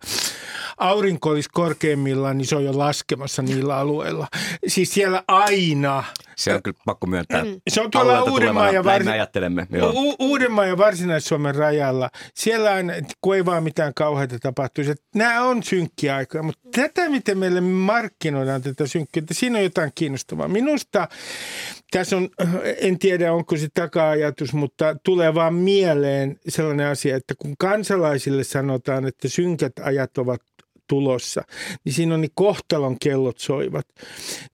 aurinko 0.78 1.30
olisi 1.30 1.49
korkeimmillaan, 1.54 2.38
niin 2.38 2.45
se 2.45 2.56
on 2.56 2.65
jo 2.65 2.78
laskemassa 2.78 3.41
niillä 3.41 3.78
alueilla. 3.78 4.28
Siis 4.67 4.93
siellä 4.93 5.23
aina 5.28 6.04
Se 6.36 6.54
on 6.54 6.63
kyllä 6.63 6.78
pakko 6.86 7.08
myöntää. 7.08 7.43
se 7.69 7.82
on 7.82 7.91
tuolla 7.91 8.23
Uudenmaan 8.23 8.73
ja, 8.73 8.84
me 8.84 9.12
ajattelemme. 9.12 9.67
Joo. 9.71 9.93
U- 10.04 10.16
Uudenmaan 10.20 10.68
ja 10.68 10.78
Varsinais-Suomen 10.78 11.56
rajalla. 11.56 12.10
Siellä 12.36 12.72
on, 12.72 12.92
kun 13.22 13.36
ei 13.36 13.46
vaan 13.46 13.63
mitään 13.63 13.94
kauheita 13.94 14.39
tapahtuisi. 14.39 14.94
Nämä 15.16 15.44
on 15.44 15.63
synkkiä 15.63 16.16
aikoja, 16.16 16.44
mutta 16.44 16.70
tätä, 16.76 17.10
miten 17.10 17.38
meille 17.38 17.62
markkinoidaan 17.62 18.62
tätä 18.62 18.88
synkkyyttä, 18.88 19.34
siinä 19.34 19.58
on 19.58 19.63
jotain 19.63 19.92
kiinnostavaa. 19.96 20.48
Minusta 20.48 21.08
tässä 21.92 22.18
on, 22.18 22.30
en 22.78 23.00
tiedä 23.00 23.34
onko 23.34 23.58
se 23.58 23.68
taka-ajatus, 23.74 24.54
mutta 24.54 24.96
tulee 25.04 25.34
vaan 25.34 25.54
mieleen 25.54 26.39
sellainen 26.48 26.88
asia, 26.88 27.16
että 27.16 27.34
kun 27.39 27.56
kansalaisille 27.60 28.44
sanotaan, 28.44 29.06
että 29.08 29.28
synkät 29.28 29.74
ajat 29.82 30.18
ovat 30.18 30.42
tulossa, 30.88 31.44
niin 31.86 31.94
siinä 31.94 32.13
on 32.13 32.22
niin 32.22 32.32
kohtalon 32.34 33.00
kellot 33.00 33.38
soivat. 33.38 33.88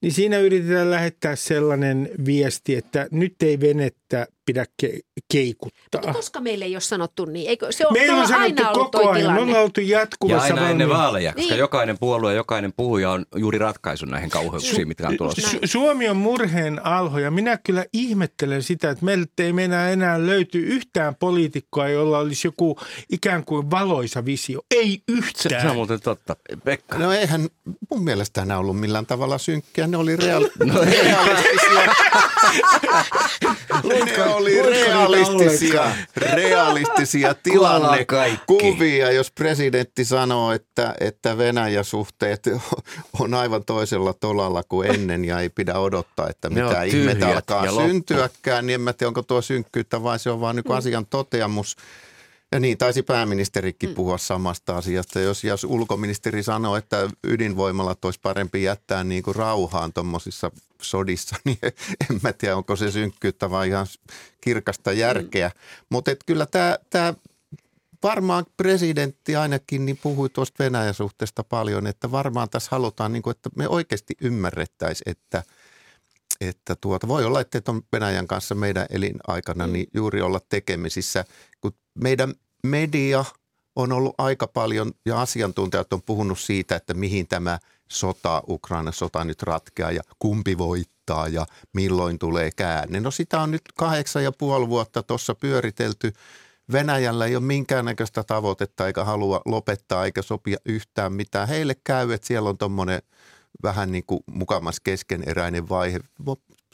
Niin 0.01 0.11
siinä 0.11 0.37
yritetään 0.37 0.91
lähettää 0.91 1.35
sellainen 1.35 2.09
viesti, 2.25 2.75
että 2.75 3.07
nyt 3.11 3.35
ei 3.43 3.59
venettä 3.59 4.27
pidä 4.49 4.65
ke- 4.83 4.99
keikuttaa. 5.31 6.01
Mutta 6.01 6.13
koska 6.13 6.41
meille 6.41 6.65
ei 6.65 6.75
ole 6.75 6.81
sanottu 6.81 7.25
niin? 7.25 7.49
Eikö, 7.49 7.71
se 7.71 7.87
on, 7.87 7.93
Meillä 7.93 8.13
on 8.13 8.19
me 8.19 8.23
ollaan 8.25 8.41
sanottu 8.41 8.63
aina 8.63 8.71
ollut 8.71 8.91
koko 8.91 9.09
ajan, 9.09 9.13
me 9.13 9.19
tilanne. 9.19 9.41
ollaan 9.41 9.63
oltu 9.63 9.81
Ja 9.81 9.99
jatkuvassa 9.99 10.43
aina 10.53 10.69
ennen 10.69 10.89
vaaleja, 10.89 11.33
koska 11.33 11.49
Niin. 11.49 11.59
jokainen 11.59 11.97
puolue 11.99 12.31
ja 12.31 12.35
jokainen 12.35 12.73
puhuja 12.77 13.11
on 13.11 13.25
juuri 13.35 13.57
ratkaisun 13.57 14.09
näihin 14.09 14.29
kauheuksiin, 14.29 14.87
mitkä 14.87 15.07
on 15.07 15.17
tulossa. 15.17 15.47
Su- 15.47 15.59
Suomi 15.65 16.09
on 16.09 16.17
murheen 16.17 16.85
alho 16.85 17.19
ja 17.19 17.31
minä 17.31 17.57
kyllä 17.57 17.85
ihmettelen 17.93 18.63
sitä, 18.63 18.89
että 18.89 19.05
meiltä 19.05 19.29
ei 19.43 19.53
meinaa 19.53 19.89
enää 19.89 20.25
löytyy 20.25 20.65
yhtään 20.67 21.15
poliitikkoa, 21.15 21.89
jolla 21.89 22.19
olisi 22.19 22.47
joku 22.47 22.79
ikään 23.11 23.45
kuin 23.45 23.71
valoisa 23.71 24.25
visio. 24.25 24.61
Ei 24.75 24.91
Se, 24.97 25.13
yhtään. 25.13 25.61
se 25.61 25.67
on 25.69 25.75
muuten 25.75 26.01
totta. 26.01 26.35
Pekka. 26.63 26.97
No 26.97 27.11
eihän 27.11 27.49
mun 27.91 28.03
mielestä 28.03 28.45
nämä 28.45 28.59
ollut 28.59 28.79
millään 28.79 29.05
tavalla 29.05 29.37
synkkiä. 29.37 29.87
Ne 29.87 29.97
oli 29.97 30.15
real- 30.25 30.49
no, 30.65 30.81
realistisia. 30.81 31.95
oli 34.39 34.61
realistisia, 34.61 35.91
realistisia 36.15 37.33
tilannekuvia, 37.43 39.11
jos 39.11 39.31
presidentti 39.31 40.05
sanoo, 40.05 40.51
että, 40.51 40.95
että 40.99 41.37
Venäjä-suhteet 41.37 42.49
on 43.19 43.33
aivan 43.33 43.65
toisella 43.65 44.13
tolalla 44.13 44.63
kuin 44.63 44.91
ennen 44.91 45.25
ja 45.25 45.39
ei 45.39 45.49
pidä 45.49 45.79
odottaa, 45.79 46.29
että 46.29 46.49
mitä 46.49 46.83
ihmettä 46.83 47.27
alkaa 47.27 47.71
syntyäkään, 47.71 48.67
niin 48.67 48.75
en 48.75 48.81
mä 48.81 48.93
tiedä, 48.93 49.07
onko 49.07 49.21
tuo 49.21 49.41
synkkyyttä 49.41 50.03
vai 50.03 50.19
se 50.19 50.29
on 50.29 50.41
vaan 50.41 50.55
niin 50.55 50.71
asian 50.71 51.05
toteamus. 51.05 51.75
Ja 52.51 52.59
niin, 52.59 52.77
taisi 52.77 53.03
pääministerikin 53.03 53.89
mm. 53.89 53.95
puhua 53.95 54.17
samasta 54.17 54.77
asiasta. 54.77 55.19
Jos, 55.19 55.43
jos 55.43 55.63
ulkoministeri 55.63 56.43
sanoo, 56.43 56.75
että 56.75 57.09
ydinvoimalat 57.23 58.05
olisi 58.05 58.19
parempi 58.23 58.63
jättää 58.63 59.03
niin 59.03 59.23
kuin 59.23 59.35
rauhaan 59.35 59.93
tuommoisissa 59.93 60.51
sodissa, 60.81 61.35
niin 61.45 61.57
en 62.09 62.19
mä 62.23 62.33
tiedä, 62.33 62.55
onko 62.55 62.75
se 62.75 62.91
synkkyyttä 62.91 63.49
vai 63.49 63.67
ihan 63.67 63.87
kirkasta 64.41 64.91
järkeä. 64.91 65.47
Mm. 65.47 65.53
Mutta 65.89 66.11
kyllä 66.25 66.47
tämä 66.89 67.13
varmaan 68.03 68.45
presidentti 68.57 69.35
ainakin 69.35 69.85
niin 69.85 69.99
puhui 70.03 70.29
tuosta 70.29 70.63
Venäjän 70.63 70.93
suhteesta 70.93 71.43
paljon, 71.43 71.87
että 71.87 72.11
varmaan 72.11 72.49
tässä 72.49 72.69
halutaan, 72.71 73.13
niin 73.13 73.23
kuin, 73.23 73.31
että 73.31 73.49
me 73.55 73.67
oikeasti 73.67 74.15
ymmärrettäisiin, 74.21 75.11
että, 75.11 75.43
että 76.41 76.75
tuota, 76.75 77.07
voi 77.07 77.25
olla, 77.25 77.41
että 77.41 77.61
on 77.67 77.81
Venäjän 77.93 78.27
kanssa 78.27 78.55
meidän 78.55 78.85
elinaikana 78.89 79.67
mm. 79.67 79.73
niin 79.73 79.87
juuri 79.93 80.21
olla 80.21 80.39
tekemisissä, 80.49 81.25
kun 81.61 81.73
meidän 82.01 82.33
media 82.63 83.25
on 83.75 83.91
ollut 83.91 84.15
aika 84.17 84.47
paljon 84.47 84.91
ja 85.05 85.21
asiantuntijat 85.21 85.93
on 85.93 86.01
puhunut 86.01 86.39
siitä, 86.39 86.75
että 86.75 86.93
mihin 86.93 87.27
tämä 87.27 87.59
sota, 87.91 88.43
Ukraina 88.47 88.91
sota 88.91 89.23
nyt 89.23 89.43
ratkeaa 89.43 89.91
ja 89.91 90.01
kumpi 90.19 90.57
voittaa 90.57 91.27
ja 91.27 91.45
milloin 91.73 92.19
tulee 92.19 92.49
käänne. 92.55 92.99
No 92.99 93.11
sitä 93.11 93.41
on 93.41 93.51
nyt 93.51 93.61
kahdeksan 93.77 94.23
ja 94.23 94.31
puoli 94.31 94.69
vuotta 94.69 95.03
tuossa 95.03 95.35
pyöritelty 95.35 96.13
Venäjällä 96.71 97.25
ei 97.25 97.35
ole 97.35 97.43
minkäännäköistä 97.43 98.23
tavoitetta 98.23 98.87
eikä 98.87 99.03
halua 99.03 99.41
lopettaa 99.45 100.05
eikä 100.05 100.21
sopia 100.21 100.57
yhtään 100.65 101.13
mitään. 101.13 101.47
Heille 101.47 101.75
käy, 101.83 102.13
että 102.13 102.27
siellä 102.27 102.49
on 102.49 102.57
tuommoinen 102.57 103.01
vähän 103.63 103.91
niin 103.91 104.03
kuin 104.07 104.19
mukamas 104.31 104.79
keskeneräinen 104.79 105.69
vaihe. 105.69 105.99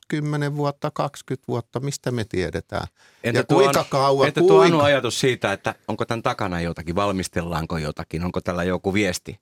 10 0.07 0.55
vuotta, 0.55 0.91
20 0.91 1.47
vuotta, 1.47 1.79
mistä 1.79 2.11
me 2.11 2.25
tiedetään? 2.25 2.87
Entä 3.23 3.39
ja 3.39 3.43
kuinka 3.43 3.73
tuo, 3.73 3.85
kauan? 3.89 4.27
Entä 4.27 4.41
tuo 4.41 4.59
kuinka... 4.59 4.83
ajatus 4.83 5.19
siitä, 5.19 5.53
että 5.53 5.75
onko 5.87 6.05
tämän 6.05 6.23
takana 6.23 6.61
jotakin, 6.61 6.95
valmistellaanko 6.95 7.77
jotakin, 7.77 8.23
onko 8.23 8.41
tällä 8.41 8.63
joku 8.63 8.93
viesti? 8.93 9.39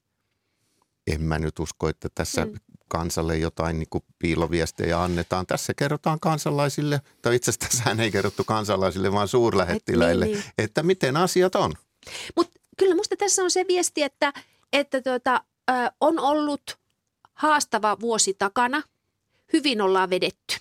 En 1.08 1.22
mä 1.22 1.40
nyt 1.40 1.60
usko, 1.60 1.90
että 1.90 2.10
tässä 2.16 2.46
mm 2.46 2.54
kansalle 2.94 3.38
jotain 3.38 3.80
niin 3.80 3.90
kuin 3.90 4.04
piiloviestejä 4.20 5.04
annetaan. 5.04 5.48
Tässä 5.48 5.74
kerrotaan 5.74 6.20
kansalaisille, 6.20 7.02
tai 7.22 7.36
itse 7.36 7.52
asiassa 7.52 7.70
tässähän 7.70 8.00
ei 8.00 8.12
kerrottu 8.12 8.44
kansalaisille, 8.44 9.12
vaan 9.12 9.28
suurlähettiläille, 9.28 10.26
niin, 10.26 10.38
niin. 10.38 10.46
että 10.58 10.84
miten 10.84 11.18
asiat 11.18 11.56
on. 11.56 11.74
Mutta 12.36 12.60
kyllä 12.78 12.94
minusta 12.94 13.16
tässä 13.16 13.44
on 13.44 13.52
se 13.52 13.66
viesti, 13.68 14.04
että, 14.04 14.34
että 14.74 15.02
tuota, 15.02 15.44
ö, 15.70 15.74
on 16.02 16.20
ollut 16.20 16.78
haastava 17.34 17.98
vuosi 18.00 18.34
takana. 18.34 18.84
Hyvin 19.54 19.82
ollaan 19.82 20.10
vedetty. 20.10 20.56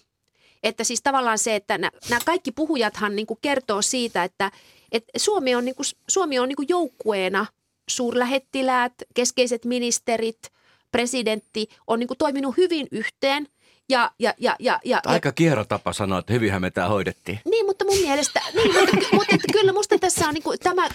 Että 0.62 0.84
siis 0.84 1.02
tavallaan 1.02 1.38
se, 1.38 1.56
että 1.56 1.78
nämä 1.78 2.20
kaikki 2.24 2.52
puhujathan 2.52 3.16
niin 3.16 3.26
kertoo 3.42 3.82
siitä, 3.82 4.24
että, 4.24 4.50
että 4.92 5.12
Suomi 5.16 5.54
on, 5.54 5.64
niin 5.64 5.74
kuin, 5.74 5.86
Suomi 6.08 6.38
on 6.38 6.48
niin 6.48 6.68
joukkueena 6.68 7.46
suurlähettiläät, 7.88 8.92
keskeiset 9.14 9.64
ministerit– 9.64 10.38
presidentti 10.92 11.68
on 11.86 11.98
niin 11.98 12.08
kuin 12.08 12.18
toiminut 12.18 12.56
hyvin 12.56 12.88
yhteen. 12.90 13.48
Ja, 13.88 14.10
ja, 14.18 14.34
ja, 14.38 14.56
ja, 14.58 14.80
ja, 14.84 15.00
Aika 15.06 15.32
kierro 15.32 15.64
tapa 15.64 15.92
sanoa, 15.92 16.18
että 16.18 16.32
hyvinhän 16.32 16.60
me 16.60 16.70
tämä 16.70 16.88
hoidettiin. 16.88 17.40
Niin, 17.44 17.66
mutta 17.66 17.84
mun 17.84 17.98
mielestä, 17.98 18.40
niin, 18.54 18.74
mutta, 18.74 18.96
mutta 19.12 19.34
että 19.34 19.52
kyllä 19.52 19.72
musta 19.72 19.98
tässä 19.98 20.28
on 20.28 20.34
niin 20.34 20.42
kuin, 20.42 20.58
tämä, 20.58 20.88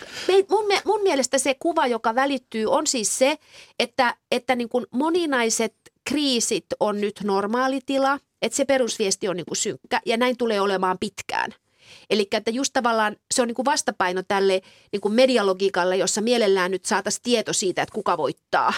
mun, 0.50 0.66
mun 0.86 1.02
mielestä 1.02 1.38
se 1.38 1.56
kuva, 1.60 1.88
joka 1.88 2.16
välittyy, 2.16 2.66
on 2.66 2.88
siis 2.88 3.18
se, 3.18 3.38
että, 3.80 4.16
että 4.32 4.56
niin 4.56 4.70
kuin 4.70 4.86
moninaiset 4.92 5.74
kriisit 6.08 6.66
on 6.80 7.02
nyt 7.02 7.22
normaalitila, 7.24 8.20
että 8.42 8.56
se 8.56 8.66
perusviesti 8.66 9.28
on 9.28 9.36
niin 9.36 9.46
kuin 9.46 9.58
synkkä 9.58 10.02
ja 10.06 10.18
näin 10.18 10.38
tulee 10.38 10.62
olemaan 10.62 10.98
pitkään– 11.00 11.54
Eli 12.10 12.28
että 12.32 12.52
just 12.52 12.74
tavallaan 12.74 13.16
se 13.34 13.42
on 13.42 13.48
niin 13.48 13.56
kuin 13.56 13.66
vastapaino 13.66 14.24
tälle 14.28 14.62
niin 14.92 15.02
kuin 15.02 15.14
medialogiikalle, 15.14 15.98
jossa 15.98 16.22
mielellään 16.22 16.72
nyt 16.72 16.86
saataisiin 16.86 17.24
tieto 17.24 17.54
siitä, 17.54 17.82
että 17.82 17.94
kuka 17.94 18.18
voittaa. 18.18 18.74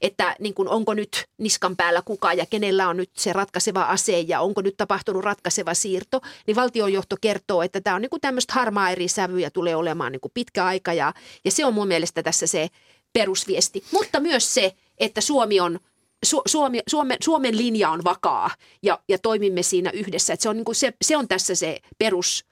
Että 0.00 0.36
niin 0.38 0.54
kuin 0.54 0.68
onko 0.68 0.94
nyt 0.94 1.24
niskan 1.38 1.76
päällä 1.76 2.02
kuka 2.02 2.32
ja 2.32 2.46
kenellä 2.46 2.88
on 2.88 2.96
nyt 2.96 3.10
se 3.16 3.32
ratkaiseva 3.32 3.82
ase 3.82 4.20
ja 4.20 4.40
onko 4.40 4.62
nyt 4.62 4.76
tapahtunut 4.76 5.24
ratkaiseva 5.24 5.74
siirto. 5.74 6.20
Niin 6.46 6.56
valtionjohto 6.56 7.16
kertoo, 7.20 7.62
että 7.62 7.80
tämä 7.80 7.96
on 7.96 8.02
niin 8.02 8.10
kuin 8.10 8.20
tämmöistä 8.20 8.52
harmaa 8.52 8.90
eri 8.90 9.08
sävyjä 9.08 9.50
tulee 9.50 9.76
olemaan 9.76 10.12
niin 10.12 10.20
kuin 10.20 10.32
pitkä 10.34 10.64
aika 10.64 10.92
ja, 10.92 11.14
ja 11.44 11.50
se 11.50 11.64
on 11.64 11.74
mun 11.74 11.88
mielestä 11.88 12.22
tässä 12.22 12.46
se 12.46 12.68
perusviesti. 13.12 13.84
Mutta 13.92 14.20
myös 14.20 14.54
se, 14.54 14.72
että 14.98 15.20
Suomi 15.20 15.60
on 15.60 15.80
Su- 16.26 16.42
Suomi, 16.46 16.80
Suomen, 16.88 17.16
Suomen 17.22 17.56
linja 17.56 17.90
on 17.90 18.04
vakaa 18.04 18.50
ja, 18.82 18.98
ja 19.08 19.18
toimimme 19.18 19.62
siinä 19.62 19.90
yhdessä. 19.90 20.32
Että 20.32 20.42
se, 20.42 20.48
on 20.48 20.56
niin 20.56 20.64
kuin 20.64 20.76
se, 20.76 20.92
se 21.02 21.16
on 21.16 21.28
tässä 21.28 21.54
se 21.54 21.78
perus, 21.98 22.44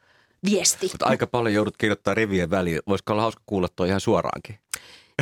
viesti. 0.44 0.88
Mutta 0.92 1.06
aika 1.06 1.26
paljon 1.26 1.54
joudut 1.54 1.76
kirjoittaa 1.76 2.14
rivien 2.14 2.50
väliin. 2.50 2.80
Voisiko 2.88 3.12
olla 3.12 3.22
hauska 3.22 3.42
kuulla 3.46 3.68
tuo 3.76 3.87
ihan 3.87 4.00
suoraankin? 4.00 4.59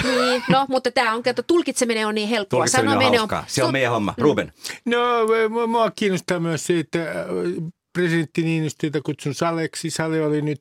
Niin, 0.02 0.42
no, 0.48 0.66
mutta 0.68 0.90
tämä 0.90 1.14
on, 1.14 1.22
että 1.26 1.42
tulkitseminen 1.42 2.06
on 2.06 2.14
niin 2.14 2.28
helppoa. 2.28 2.58
Tulkitseminen 2.58 3.22
on. 3.22 3.28
On... 3.32 3.44
Se 3.46 3.64
on 3.64 3.72
meidän 3.72 3.92
homma. 3.92 4.14
Ruben. 4.18 4.52
No, 4.84 4.98
mua 5.66 5.90
kiinnostaa 5.90 6.40
myös 6.40 6.66
se, 6.66 6.78
että 6.78 6.98
presidentti 7.92 8.42
Niinistö, 8.42 8.86
jota 8.86 9.00
kutsun 9.04 9.34
Saleksi. 9.34 9.90
Sale 9.90 10.26
oli 10.26 10.42
nyt 10.42 10.60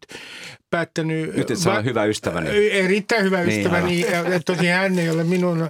päättänyt... 0.69 1.35
Nyt 1.35 1.47
se 1.55 1.69
va- 1.69 1.77
on 1.77 1.85
hyvä 1.85 2.05
ystäväni. 2.05 2.71
Erittäin 2.71 3.23
hyvä 3.23 3.43
niin, 3.43 3.59
ystäväni. 3.59 4.01
Ja 4.01 4.39
tosi 4.45 4.67
hän 4.67 4.99
ei 4.99 5.09
ole 5.09 5.23
minun, 5.23 5.69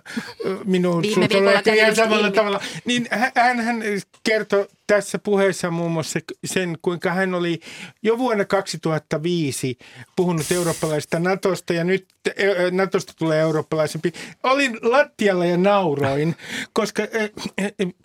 minun 0.65 1.05
ihan 1.05 1.95
samalla 1.95 2.31
tavalla. 2.31 2.59
Niin 2.85 3.07
hän, 3.35 3.59
hän 3.59 3.83
kertoi 4.23 4.67
tässä 4.87 5.19
puheessa 5.19 5.71
muun 5.71 5.91
muassa 5.91 6.19
sen, 6.45 6.77
kuinka 6.81 7.11
hän 7.13 7.33
oli 7.33 7.59
jo 8.03 8.17
vuonna 8.17 8.45
2005 8.45 9.77
puhunut 10.15 10.51
eurooppalaisesta 10.51 11.19
Natosta 11.19 11.73
ja 11.73 11.83
nyt 11.83 12.07
Natosta 12.71 13.13
tulee 13.19 13.39
eurooppalaisempi. 13.39 14.13
Olin 14.43 14.77
lattialla 14.81 15.45
ja 15.45 15.57
nauroin, 15.57 16.35
koska 16.73 17.03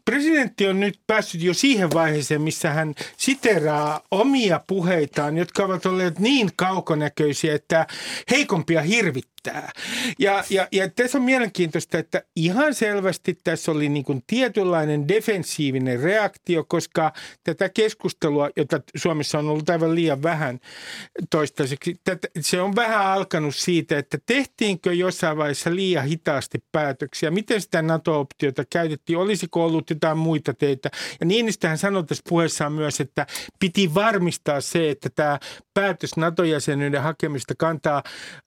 presidentti 0.05 0.69
on 0.69 0.81
nyt 0.81 1.01
päässyt 1.07 1.43
jo 1.43 1.55
siihen 1.55 1.91
vaiheeseen, 1.91 2.43
missä 2.43 2.71
hän 2.71 2.95
siteraa 3.17 4.01
omia 4.11 4.61
puheitaan, 4.67 5.39
jotka 5.39 5.65
ovat 5.65 5.87
olleet 5.87 6.19
niin 6.19 6.51
kaukonäköisiä, 6.83 7.55
että 7.55 7.87
heikompia 8.31 8.83
hirvittää 8.83 9.32
riittää. 9.47 9.73
Ja, 10.19 10.45
ja, 10.51 10.69
ja 10.73 10.89
tässä 10.91 11.19
on 11.19 11.25
mielenkiintoista, 11.25 11.99
että 11.99 12.23
ihan 12.37 12.75
selvästi 12.75 13.39
tässä 13.45 13.73
oli 13.73 13.89
niin 13.89 14.05
kuin 14.05 14.23
tietynlainen 14.27 15.09
defensiivinen 15.09 16.01
reaktio, 16.01 16.65
koska 16.65 17.13
tätä 17.45 17.69
keskustelua, 17.69 18.51
jota 18.57 18.81
Suomessa 18.97 19.39
on 19.39 19.49
ollut 19.49 19.71
aivan 19.71 19.95
liian 19.95 20.23
vähän 20.23 20.61
toistaiseksi, 21.31 21.95
tätä, 22.05 22.29
se 22.41 22.61
on 22.61 22.77
vähän 22.77 23.07
alkanut 23.07 23.55
siitä, 23.55 23.99
että 23.99 24.19
tehtiinkö 24.27 24.95
jossain 24.95 25.37
vaiheessa 25.37 25.75
liian 25.75 26.05
hitaasti 26.05 26.65
päätöksiä, 26.73 27.31
miten 27.31 27.61
sitä 27.61 27.83
NATO-optiota 27.83 28.65
käytettiin, 28.71 29.19
olisiko 29.19 29.65
ollut 29.65 29.91
jotain 29.91 30.19
muita 30.19 30.55
teitä. 30.55 30.91
Ja 31.21 31.27
Niinistähän 31.27 31.79
sanoi 31.79 32.05
tässä 32.05 32.23
puheessaan 32.29 32.73
myös, 32.73 33.01
että 33.01 33.27
piti 33.59 33.95
varmistaa 33.95 34.61
se, 34.61 34.91
että 34.91 35.11
tämä 35.15 35.39
päätös 35.75 36.17
NATO-jäsenyyden 36.17 37.03
hakemista 37.03 37.55
kantaa 37.59 38.03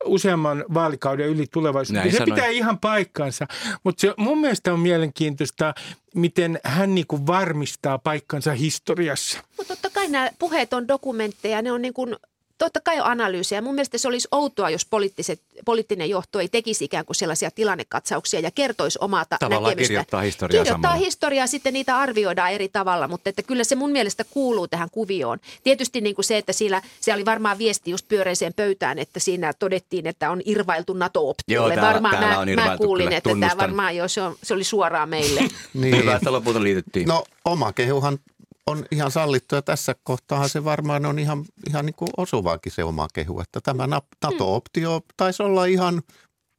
useamman 0.05 0.65
vaalikauden 0.85 1.27
yli 1.27 1.45
tulevaisuudessa. 1.51 2.17
Se 2.17 2.25
pitää 2.25 2.47
ihan 2.47 2.79
paikkansa, 2.79 3.47
mutta 3.83 4.01
se 4.01 4.13
mun 4.17 4.41
mielestä 4.41 4.73
on 4.73 4.79
mielenkiintoista, 4.79 5.73
miten 6.15 6.59
hän 6.63 6.95
niin 6.95 7.07
kuin 7.07 7.27
varmistaa 7.27 7.97
paikkansa 7.97 8.51
historiassa. 8.51 9.39
Mutta 9.57 9.75
totta 9.75 9.89
kai 9.89 10.07
nämä 10.07 10.29
puheet 10.39 10.73
on 10.73 10.87
dokumentteja, 10.87 11.61
ne 11.61 11.71
on 11.71 11.81
niin 11.81 11.93
kuin 11.93 12.15
totta 12.57 12.79
kai 12.83 12.99
on 12.99 13.05
analyysiä. 13.05 13.61
Mun 13.61 13.75
mielestä 13.75 13.97
se 13.97 14.07
olisi 14.07 14.27
outoa, 14.31 14.69
jos 14.69 14.85
poliittiset, 14.85 15.41
poliittinen 15.65 16.09
johto 16.09 16.39
ei 16.39 16.49
tekisi 16.49 16.85
ikään 16.85 17.05
kuin 17.05 17.15
sellaisia 17.15 17.51
tilannekatsauksia 17.51 18.39
ja 18.39 18.51
kertoisi 18.51 18.99
omata 19.01 19.37
Tavallaan 19.39 19.63
näkemystä. 19.63 19.87
kirjoittaa 19.87 20.21
historiaa 20.21 20.63
Kirjoittaa 20.63 20.91
samalla. 20.91 21.05
historiaa, 21.05 21.47
sitten 21.47 21.73
niitä 21.73 21.97
arvioidaan 21.97 22.51
eri 22.51 22.69
tavalla, 22.69 23.07
mutta 23.07 23.29
että 23.29 23.43
kyllä 23.43 23.63
se 23.63 23.75
mun 23.75 23.91
mielestä 23.91 24.23
kuuluu 24.23 24.67
tähän 24.67 24.89
kuvioon. 24.91 25.39
Tietysti 25.63 26.01
niin 26.01 26.15
kuin 26.15 26.25
se, 26.25 26.37
että 26.37 26.53
siellä, 26.53 26.81
se 26.99 27.13
oli 27.13 27.25
varmaan 27.25 27.57
viesti 27.57 27.91
just 27.91 28.07
pyöreiseen 28.07 28.53
pöytään, 28.53 28.99
että 28.99 29.19
siinä 29.19 29.53
todettiin, 29.53 30.07
että 30.07 30.31
on 30.31 30.41
irvailtu 30.45 30.93
NATO-optiolle. 30.93 31.73
Joo, 31.73 31.83
varmaan 31.85 32.17
täällä 32.17 32.35
mä, 32.35 32.39
on 32.39 32.69
mä 32.71 32.77
kuulin, 32.77 33.05
kyllä, 33.05 33.17
että 33.17 33.29
tämä 33.39 33.57
varmaan 33.57 33.95
jo, 33.95 34.07
se, 34.07 34.21
on, 34.21 34.35
se 34.43 34.53
oli 34.53 34.63
suoraan 34.63 35.09
meille. 35.09 35.41
niin. 35.73 35.97
Hyvä, 35.97 36.15
että 36.15 36.31
lopulta 36.31 36.63
liityttiin. 36.63 37.07
No 37.07 37.23
oma 37.45 37.73
kehuhan 37.73 38.19
on 38.67 38.85
ihan 38.91 39.11
sallittu 39.11 39.55
ja 39.55 39.61
tässä 39.61 39.95
kohtaa 40.03 40.47
se 40.47 40.63
varmaan 40.63 41.05
on 41.05 41.19
ihan, 41.19 41.45
ihan 41.67 41.85
niin 41.85 41.95
kuin 41.95 42.09
osuvaakin 42.17 42.71
se 42.71 42.83
oma 42.83 43.07
kehu, 43.13 43.39
että 43.39 43.61
tämä 43.61 43.87
NATO-optio 43.87 45.01
taisi 45.17 45.43
olla 45.43 45.65
ihan, 45.65 46.01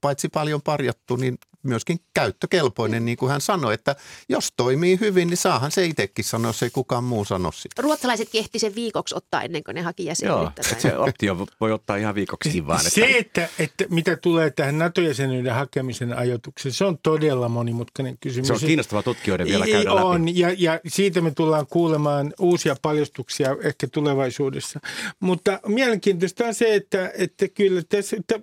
paitsi 0.01 0.29
paljon 0.29 0.63
parjattu, 0.63 1.17
niin 1.17 1.39
myöskin 1.67 2.01
käyttökelpoinen, 2.15 3.05
niin 3.05 3.17
kuin 3.17 3.33
hän 3.33 3.41
sanoi, 3.41 3.75
että 3.75 3.97
jos 4.29 4.53
toimii 4.57 5.01
hyvin, 5.01 5.29
niin 5.29 5.37
saahan 5.37 5.71
se 5.71 5.85
itsekin 5.85 6.25
sanoa, 6.25 6.49
jos 6.49 6.63
ei 6.63 6.71
kukaan 6.71 7.05
muu 7.05 7.25
sano 7.25 7.53
sitä. 7.53 7.83
Ruotsalaiset 7.83 8.29
kehti 8.33 8.59
sen 8.59 8.75
viikoksi 8.75 9.15
ottaa 9.15 9.43
ennen 9.43 9.65
kuin 9.65 9.75
ne 9.75 9.83
haki 9.83 10.03
Joo, 10.05 10.11
jäsenyyttä. 10.11 10.63
että 10.71 10.83
se 10.83 10.97
optio 10.97 11.47
voi 11.61 11.73
ottaa 11.73 11.97
ihan 11.97 12.15
viikoksi 12.15 12.67
vaan. 12.67 12.81
Että 12.81 12.91
Se, 12.91 13.19
että, 13.19 13.49
että 13.59 13.85
mitä 13.91 14.17
tulee 14.17 14.51
tähän 14.51 14.79
NATO-jäsenyyden 14.79 15.55
hakemisen 15.55 16.19
ajoitukseen, 16.19 16.73
se 16.73 16.85
on 16.85 16.99
todella 17.03 17.49
monimutkainen 17.49 18.19
kysymys. 18.21 18.47
se 18.49 18.53
on 18.53 18.61
kiinnostavaa 18.61 19.03
tutkijoiden 19.03 19.47
vielä 19.47 19.67
käydä 19.67 19.95
läpi. 19.95 20.07
On, 20.07 20.37
ja, 20.39 20.55
ja 20.59 20.81
siitä 20.87 21.21
me 21.21 21.31
tullaan 21.31 21.67
kuulemaan 21.67 22.33
uusia 22.41 22.77
paljastuksia 22.83 23.57
ehkä 23.63 23.87
tulevaisuudessa. 23.93 24.81
Mutta 25.21 25.61
mielenkiintoista 25.67 26.45
on 26.45 26.55
se, 26.55 26.75
että, 26.75 27.13
että 27.19 27.49
kyllä 27.49 27.83
tässä, 27.89 28.17
että 28.17 28.35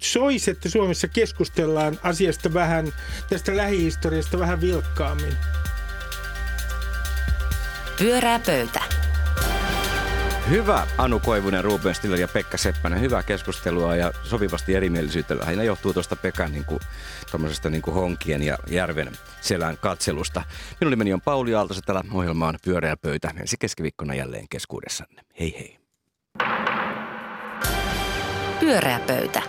soisi, 0.00 0.50
että 0.50 0.70
Suomessa 0.70 1.08
keskustellaan 1.08 1.98
asiasta 2.02 2.54
vähän, 2.54 2.61
tästä 3.30 3.56
lähihistoriasta 3.56 4.38
vähän 4.38 4.60
vilkkaammin. 4.60 5.36
Pyörää 7.98 8.38
pöytä. 8.38 8.80
Hyvä 10.50 10.86
Anu 10.98 11.20
Koivunen, 11.20 11.64
Ruben 11.64 11.94
Stiller 11.94 12.20
ja 12.20 12.28
Pekka 12.28 12.56
Seppänen. 12.56 13.00
Hyvää 13.00 13.22
keskustelua 13.22 13.96
ja 13.96 14.12
sopivasti 14.22 14.74
erimielisyyttä. 14.74 15.38
Lähinnä 15.38 15.64
johtuu 15.64 15.92
tuosta 15.92 16.16
Pekan 16.16 16.52
niin 16.52 16.64
kuin, 16.64 16.80
niin 17.70 17.82
kuin 17.82 17.94
honkien 17.94 18.42
ja 18.42 18.58
järven 18.70 19.12
selän 19.40 19.78
katselusta. 19.78 20.42
Minun 20.80 20.90
nimeni 20.90 21.12
on 21.12 21.20
Pauli 21.20 21.54
Aalto, 21.54 21.74
täällä 21.86 22.02
ohjelma 22.12 22.48
on 22.48 22.54
Pyöreä 22.64 22.96
pöytä. 22.96 23.30
Ensi 23.40 23.56
keskiviikkona 23.58 24.14
jälleen 24.14 24.48
keskuudessanne. 24.50 25.22
Hei 25.40 25.54
hei. 25.58 25.78
Pyöreä 28.60 29.00
pöytä. 29.06 29.42